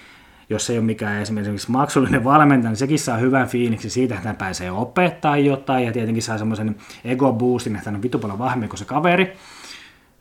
[0.50, 4.36] jos ei ole mikään esimerkiksi maksullinen valmentaja, niin sekin saa hyvän fiiliksen siitä, että hän
[4.36, 8.68] pääsee opettaa jotain, ja tietenkin saa semmoisen ego boostin, että hän on vitu paljon vahvempi
[8.68, 9.36] kuin se kaveri.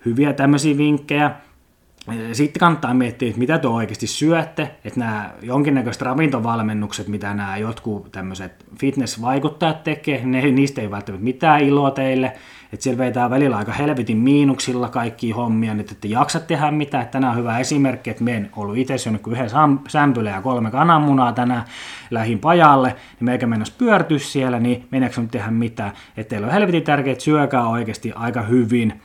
[0.06, 1.32] Hyviä tämmöisiä vinkkejä.
[2.34, 8.12] Sitten kannattaa miettiä, että mitä te oikeasti syötte, että nämä jonkinnäköiset ravintovalmennukset, mitä nämä jotkut
[8.12, 12.34] tämmöiset fitness-vaikuttajat tekee, ne, niistä ei välttämättä mitään iloa teille,
[12.74, 17.08] että siellä vetää välillä aika helvetin miinuksilla kaikki hommia, nyt että jaksa tehdä mitään.
[17.08, 19.50] Tänään on hyvä esimerkki, että me en ollut itse syönyt yhden
[19.88, 21.64] sämpylä ja kolme kananmunaa tänään
[22.12, 25.92] lähin pajalle, niin meikä mennä pyörtyä siellä, niin meneekö nyt tehdä mitään.
[26.18, 29.02] Että teillä on helvetin tärkeää, että syökää oikeasti aika hyvin,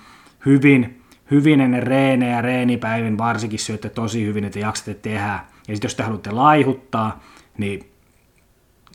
[0.47, 5.45] hyvin, hyvin ennen reenejä reenipäivin varsinkin syötte tosi hyvin, että jaksatte tehdä.
[5.68, 7.20] Ja sitten jos te haluatte laihuttaa,
[7.59, 7.91] niin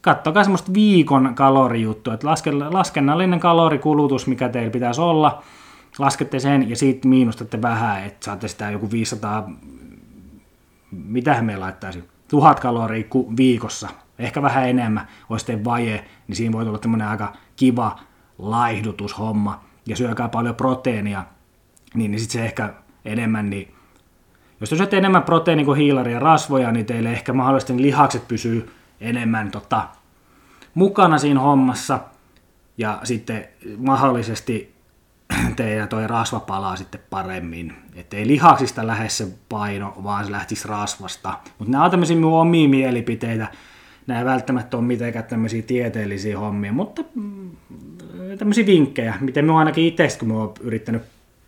[0.01, 2.27] kattokaa semmoista viikon kalorijuttua, että
[2.69, 5.43] laskennallinen kalorikulutus, mikä teillä pitäisi olla,
[5.99, 9.49] laskette sen ja siitä miinustatte vähän, että saatte sitä joku 500,
[10.91, 13.05] mitähän me laittaisi, tuhat kaloria
[13.37, 13.89] viikossa,
[14.19, 17.99] ehkä vähän enemmän, olisi teidän vaje, niin siinä voi tulla tämmöinen aika kiva
[18.37, 21.23] laihdutushomma, ja syökää paljon proteiinia,
[21.93, 22.73] niin, niin sitten se ehkä
[23.05, 23.73] enemmän, niin
[24.61, 28.69] jos te syötte enemmän proteiinia kuin hiilaria ja rasvoja, niin teille ehkä mahdollisesti lihakset pysyy
[29.01, 29.87] enemmän tota,
[30.73, 31.99] mukana siinä hommassa
[32.77, 34.73] ja sitten mahdollisesti
[35.55, 37.73] teidän toi rasva palaa sitten paremmin.
[37.95, 41.39] Että ei lihaksista lähde se paino, vaan se lähtisi rasvasta.
[41.59, 43.47] Mutta nämä on tämmöisiä minun omia mielipiteitä.
[44.07, 47.49] Nämä ei välttämättä ole mitenkään tämmöisiä tieteellisiä hommia, mutta mm,
[48.37, 51.01] tämmöisiä vinkkejä, miten minä ainakin itse, kun minä olen yrittänyt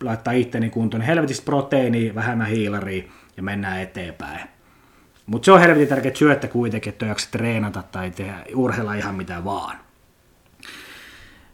[0.05, 3.03] laittaa itteni kuntoon, niin helvetistä proteiiniä, vähemmän hiilaria
[3.37, 4.39] ja mennään eteenpäin.
[5.25, 9.43] Mutta se on helvetin tärkeää syöttä kuitenkin, että jaksa treenata tai tehdä urheilla ihan mitä
[9.43, 9.77] vaan.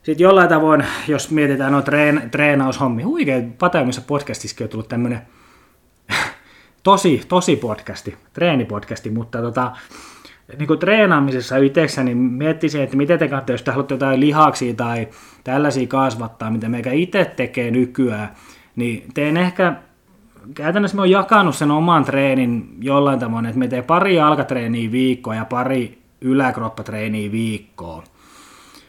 [0.04, 5.22] Sitten jollain tavoin, jos mietitään noita treen, treenaushommia, huikea Pataamissa podcastissakin on tullut tämmöinen
[6.84, 9.72] tosi, tosi podcasti, treenipodcasti, mutta tota,
[10.58, 14.74] niin kuin treenaamisessa itseksä, niin miettisin, että miten te katsotte, jos te haluatte jotain lihaksia
[14.74, 15.08] tai
[15.43, 18.30] tällaisia kasvattaa, mitä meikä itse tekee nykyään,
[18.76, 19.74] niin teen ehkä
[20.56, 25.36] käytännössä mä oon jakanut sen oman treenin jollain tavoin, että me teen pari jalkatreeniä viikkoa
[25.36, 28.04] ja pari yläkroppatreeniä viikkoa.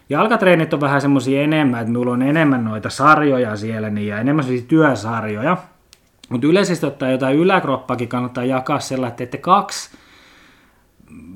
[0.09, 4.45] Jalkatreenit on vähän semmoisia enemmän, että minulla on enemmän noita sarjoja siellä niin, ja enemmän
[4.45, 5.57] semmoisia työsarjoja.
[6.29, 9.91] Mutta yleisesti ottaen jotain yläkroppakin kannattaa jakaa sellainen, että teette kaksi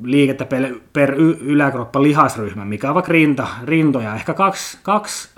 [0.02, 5.28] liikettä per, per yläkroppa lihasryhmä, mikä on vaikka rinta, rintoja, ehkä kaksi, kaksi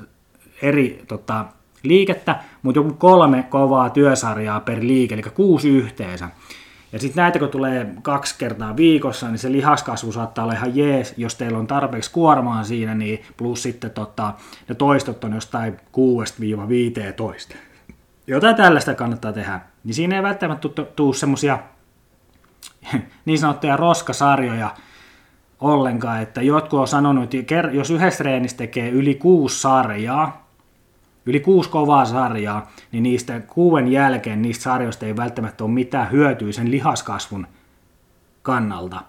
[0.63, 1.45] eri tota,
[1.83, 6.29] liikettä, mutta joku kolme kovaa työsarjaa per liike, eli kuusi yhteensä.
[6.93, 11.15] Ja sitten näitä kun tulee kaksi kertaa viikossa, niin se lihaskasvu saattaa olla ihan jees,
[11.17, 14.33] jos teillä on tarpeeksi kuormaa siinä, niin plus sitten tota,
[14.69, 15.77] ne toistot on jostain
[17.53, 17.57] 6-15.
[18.27, 19.61] Jotain tällaista kannattaa tehdä.
[19.85, 21.59] Niin siinä ei välttämättä tule semmoisia
[23.25, 24.75] niin sanottuja roskasarjoja
[25.61, 30.49] ollenkaan, että jotkut on sanonut, että jos yhdessä treenissä tekee yli kuusi sarjaa,
[31.27, 36.53] yli kuusi kovaa sarjaa, niin niistä kuuden jälkeen niistä sarjoista ei välttämättä ole mitään hyötyä
[36.53, 37.47] sen lihaskasvun
[38.43, 39.01] kannalta.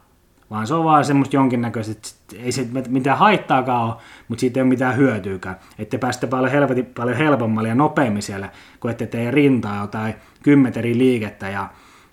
[0.49, 3.95] Vaan se on vaan semmoista jonkinnäköistä, ei se mitään haittaakaan ole,
[4.27, 5.55] mutta siitä ei ole mitään hyötyäkään.
[5.79, 8.49] Että pääsette paljon, helvetin, paljon helpommalla ja nopeammin siellä,
[8.79, 11.69] kun ette tee rintaa jotain 10 eri liikettä ja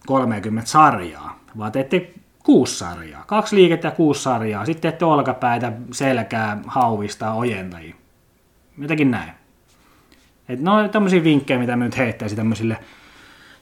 [0.07, 2.11] 30 sarjaa, vaan teette
[2.45, 3.25] kuusi sarjaa.
[3.27, 4.65] Kaksi liikettä ja kuusi sarjaa.
[4.67, 7.95] Sitten teette olkapäitä, selkää, hauvista, ojentajia.
[8.79, 9.33] Jotenkin näin.
[10.49, 12.79] Et no tämmöisiä vinkkejä, mitä mä nyt heittäisin tämmöisille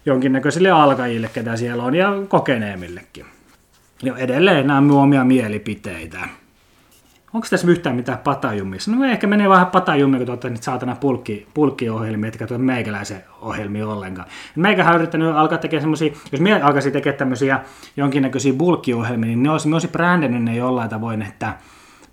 [0.06, 3.26] jonkinnäköisille alkajille, ketä siellä on, ja kokeneemmillekin.
[4.02, 6.28] Ja edelleen nämä on omia mielipiteitä.
[7.34, 8.90] Onko tässä yhtään mitään patajumissa?
[8.90, 13.88] No ehkä menee vähän patajumia, kun tuota niitä saatana pulkki, pulkkiohjelmia, etkä tuota meikäläisen ohjelmia
[13.88, 14.28] ollenkaan.
[14.56, 17.60] Meikähän on yrittänyt alkaa tekemään semmoisia, jos minä alkaisin tekemään tämmöisiä
[17.96, 21.56] jonkinnäköisiä bulkkiohjelmia, niin ne olisi, olisi brändännyt ne jollain tavoin, että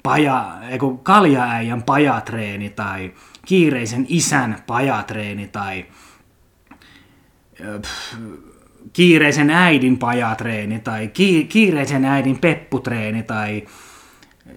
[0.04, 3.12] paja, eiku, kaljaäijän pajatreeni tai
[3.46, 5.86] kiireisen isän pajatreeni tai
[7.82, 8.16] pff,
[8.94, 13.64] kiireisen äidin pajatreeni tai ki, kiireisen äidin pepputreeni tai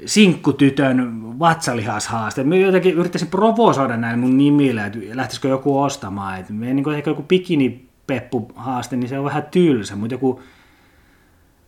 [0.06, 2.44] sinkkutytön vatsalihashaaste.
[2.44, 6.40] Mä jotenkin yrittäisin provosoida näin mun nimillä, että lähtisikö joku ostamaan.
[6.40, 10.42] Että me, niin ehkä joku bikini peppuhaaste, niin se on vähän tylsä, mutta joku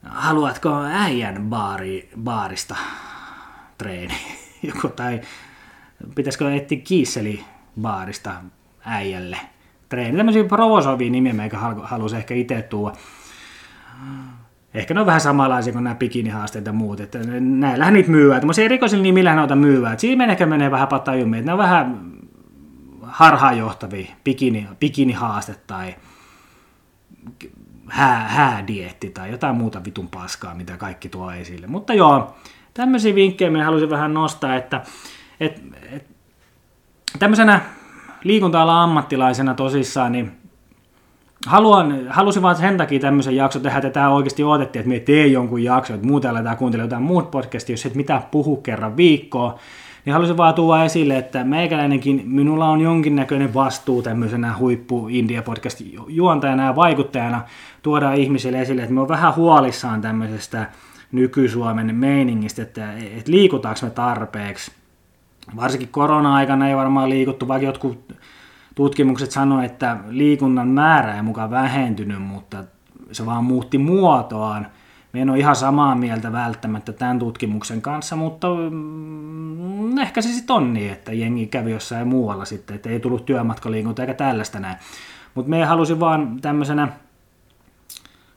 [0.02, 2.76] haluatko äijän baari, baarista
[3.78, 4.14] treeni?
[4.62, 5.20] Joku, tai
[6.14, 7.44] pitäisikö etsiä kiisseli
[7.80, 8.34] baarista
[8.84, 9.38] äijälle
[9.88, 10.16] treeni?
[10.16, 12.96] Tämmöisiä provosoivia nimiä meikä halusi ehkä itse tuoda.
[14.76, 18.40] Ehkä ne on vähän samanlaisia kuin nämä bikinihaasteet ja muut, että näillähän niitä myyvää.
[18.40, 19.98] Tämmöisiä rikosilla nimillähän noita myyvää.
[19.98, 22.00] Siinä ehkä menee vähän patajummiin, että ne on vähän
[23.02, 25.94] harhaanjohtavia, bikini, bikinihaaste tai
[27.88, 31.66] hää, häädietti tai jotain muuta vitun paskaa, mitä kaikki tuo esille.
[31.66, 32.36] Mutta joo,
[32.74, 34.82] tämmöisiä vinkkejä minä halusin vähän nostaa, että
[35.40, 35.62] et,
[35.92, 36.06] et,
[37.18, 37.60] tämmöisenä
[38.24, 40.32] liikunta ammattilaisena tosissaan, niin
[41.46, 45.26] haluan, halusin vaan sen takia tämmöisen jakson tehdä, että tämä oikeasti odotettiin, että me tee
[45.26, 49.54] jonkun jakson, että muuten aletaan kuuntelemaan jotain muut podcastia, jos et mitään puhu kerran viikkoon,
[50.04, 55.82] niin halusin vaan tuoda esille, että meikäläinenkin, minulla on jonkinnäköinen vastuu tämmöisenä huippu India podcast
[56.08, 57.42] juontajana ja vaikuttajana
[57.82, 60.66] tuoda ihmisille esille, että me on vähän huolissaan tämmöisestä
[61.12, 64.72] nyky-Suomen meiningistä, että, että liikutaanko me tarpeeksi.
[65.56, 68.12] Varsinkin korona-aikana ei varmaan liikuttu, vaikka jotkut
[68.76, 72.64] tutkimukset sanoivat, että liikunnan määrä ei mukaan vähentynyt, mutta
[73.12, 74.66] se vaan muutti muotoaan.
[75.12, 80.56] Me en ole ihan samaa mieltä välttämättä tämän tutkimuksen kanssa, mutta mm, ehkä se sitten
[80.56, 84.76] on niin, että jengi kävi jossain muualla sitten, että ei tullut työmatkaliikunta eikä tällaista näin.
[85.34, 86.88] Mutta me halusin vaan tämmöisenä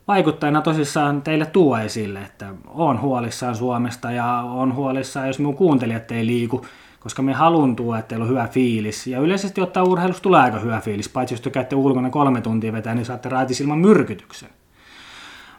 [0.08, 6.12] vaikuttajana tosissaan teille tuo esille, että on huolissaan Suomesta ja on huolissaan, jos minun kuuntelijat
[6.12, 6.66] ei liiku,
[7.00, 9.08] koska me haluan tuoda, että teillä on hyvä fiilis.
[9.08, 12.74] Ja yleisesti ottaa urheilusta tulee aika hyvä fiilis, paitsi jos te käytte ulkona kolme tuntia
[12.74, 14.50] vetää, niin saatte raatisilman myrkytyksen.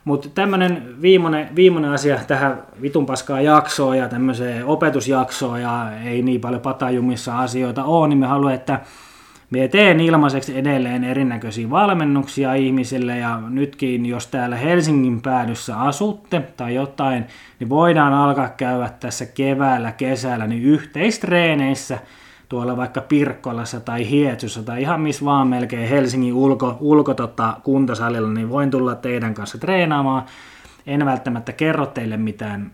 [0.05, 6.41] Mutta tämmöinen viimeinen, viimeinen asia tähän vitun paskaa jaksoon ja tämmöiseen opetusjaksoon ja ei niin
[6.41, 8.81] paljon patajumissa asioita ole, niin me haluamme, että
[9.51, 16.75] me teen ilmaiseksi edelleen erinäköisiä valmennuksia ihmisille ja nytkin, jos täällä Helsingin päädyssä asutte tai
[16.75, 17.25] jotain,
[17.59, 21.99] niin voidaan alkaa käydä tässä keväällä, kesällä niin yhteistreeneissä
[22.49, 28.31] tuolla vaikka Pirkkolassa tai Hietsussa tai ihan missä vaan melkein Helsingin ulko, ulko tota, kuntosalilla,
[28.31, 30.23] niin voin tulla teidän kanssa treenaamaan.
[30.87, 32.71] En välttämättä kerro teille mitään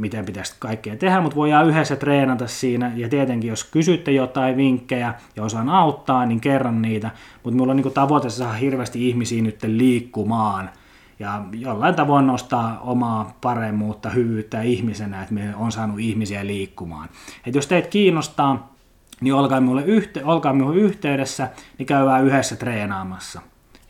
[0.00, 5.14] miten pitäisi kaikkea tehdä, mutta voidaan yhdessä treenata siinä, ja tietenkin jos kysytte jotain vinkkejä
[5.36, 7.10] ja osaan auttaa, niin kerron niitä,
[7.44, 10.70] mutta mulla on niin tavoite saada hirveästi ihmisiä nyt liikkumaan,
[11.18, 17.08] ja jollain tavoin nostaa omaa paremmuutta, hyvyyttä ihmisenä, että me on saanut ihmisiä liikkumaan.
[17.46, 18.74] Et jos teitä kiinnostaa,
[19.20, 21.48] niin olkaa minulle, yhte, olkaa minulle yhteydessä,
[21.78, 23.40] niin käydään yhdessä treenaamassa.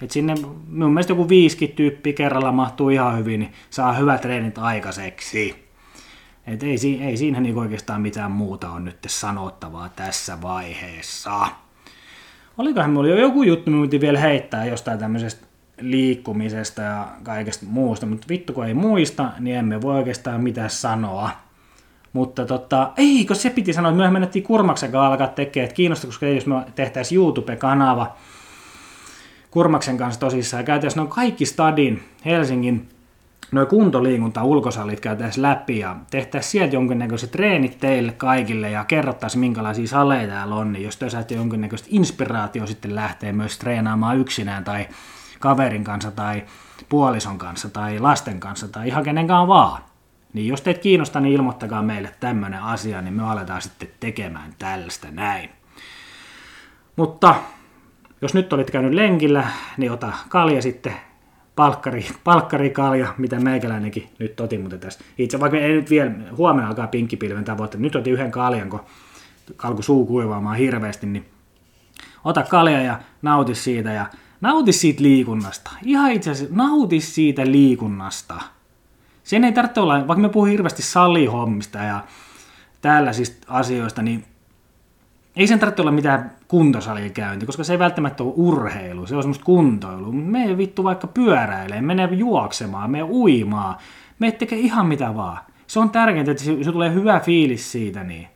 [0.02, 0.34] Et sinne
[0.68, 5.70] mun mielestä joku viisikin tyyppi kerralla mahtuu ihan hyvin, niin saa hyvät treenit aikaiseksi.
[6.51, 11.48] Et ei, ei siinä niin oikeastaan mitään muuta on nyt sanottavaa tässä vaiheessa.
[12.59, 15.46] Olikohan mulla jo joku juttu, mitä vielä heittää jostain tämmöisestä
[15.80, 21.30] liikkumisesta ja kaikesta muusta, mutta vittu kun ei muista, niin emme voi oikeastaan mitään sanoa.
[22.12, 26.09] Mutta tota, ei, se piti sanoa, että myöhemmin menettiin Kurmaksen kanssa alkaa tekemään, että kiinnostaa,
[26.09, 28.16] koska jos me tehtäisiin YouTube-kanava
[29.51, 32.88] Kurmaksen kanssa tosissaan ja käytäisiin noin kaikki stadin Helsingin
[33.53, 39.88] noin kuntoliikunta ulkosalit käytäisiin läpi ja tehtäisiin sieltä jonkinnäköiset treenit teille kaikille ja kerrottaisiin minkälaisia
[39.88, 44.88] saleja täällä on, niin jos te saatte jonkinnäköistä inspiraatio sitten lähtee myös treenaamaan yksinään tai
[45.40, 46.44] kaverin kanssa tai
[46.88, 49.82] puolison kanssa tai lasten kanssa tai ihan kenenkaan vaan.
[50.32, 55.09] Niin jos teitä kiinnostaa, niin ilmoittakaa meille tämmöinen asia, niin me aletaan sitten tekemään tällaista
[55.11, 55.51] näin.
[56.96, 57.34] Mutta
[58.22, 61.09] jos nyt olit käynyt lenkillä, niin ota kalja sitten
[61.61, 65.00] palkkari, palkkarikalja, mitä meikäläinenkin nyt otin mutta tässä.
[65.18, 68.80] Itse vaikka ei nyt vielä, huomenna alkaa pinkkipilven tavoite, nyt otin yhden kaljan, kun
[69.62, 71.24] alkoi suu kuivaamaan hirveästi, niin
[72.24, 74.06] ota kalja ja nauti siitä ja
[74.40, 75.70] nauti siitä liikunnasta.
[75.84, 78.34] Ihan itse asiassa nauti siitä liikunnasta.
[79.24, 82.04] Sen ei tarvitse olla, vaikka me puhun hirveästi salihommista ja
[82.80, 84.24] tällaisista asioista, niin
[85.37, 89.22] ei sen tarvitse olla mitään kuntosalien käynti, koska se ei välttämättä ole urheilu, se on
[89.22, 89.45] semmoista.
[90.12, 93.76] Me vittu vaikka pyöräilee, menee juoksemaan, me uimaan,
[94.18, 95.39] me tekee ihan mitä vaan.
[95.66, 98.05] Se on tärkeintä, että se, se tulee hyvä fiilis siitä.
[98.05, 98.28] Niin.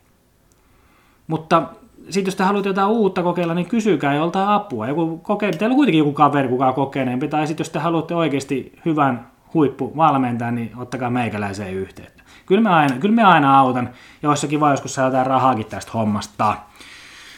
[1.27, 1.69] Mutta
[2.09, 4.87] sitten jos te haluatte jotain uutta kokeilla, niin kysykää joltain apua.
[4.87, 5.51] Joku koke...
[5.51, 9.27] Teillä on kuitenkin joku kaveri, kuka on kokeneempi, tai sitten jos te haluatte oikeasti hyvän
[9.53, 12.23] huippuvalmentaja, niin ottakaa meikäläiseen yhteyttä.
[12.45, 13.89] Kyllä mä aina, kyllä mä aina autan,
[14.23, 16.57] ja olisi kiva joskus saada rahaakin tästä hommasta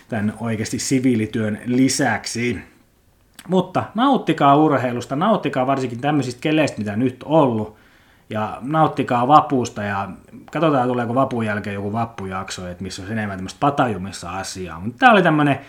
[0.09, 2.59] tämän oikeasti siviilityön lisäksi.
[3.47, 7.77] Mutta nauttikaa urheilusta, nauttikaa varsinkin tämmöisistä keleistä, mitä nyt on ollut,
[8.29, 10.09] ja nauttikaa vapuusta ja
[10.51, 14.79] katsotaan tuleeko vapun jälkeen joku vappujakso, että missä on enemmän tämmöistä patajumissa asiaa.
[14.79, 15.59] Mutta tämä oli tämmöinen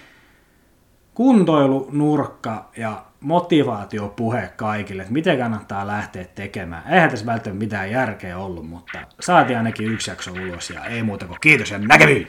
[1.15, 6.93] kuntoilunurkka ja motivaatiopuhe kaikille, että miten kannattaa lähteä tekemään.
[6.93, 11.27] Eihän tässä välttämättä mitään järkeä ollut, mutta saatiin ainakin yksi jakso ulos ja ei muuta
[11.27, 12.29] kuin kiitos ja näkemiin!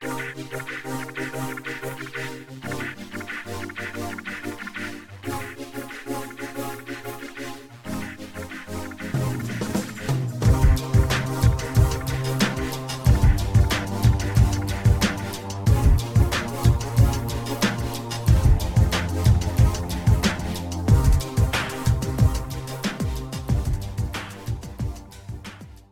[0.00, 0.95] Thank you.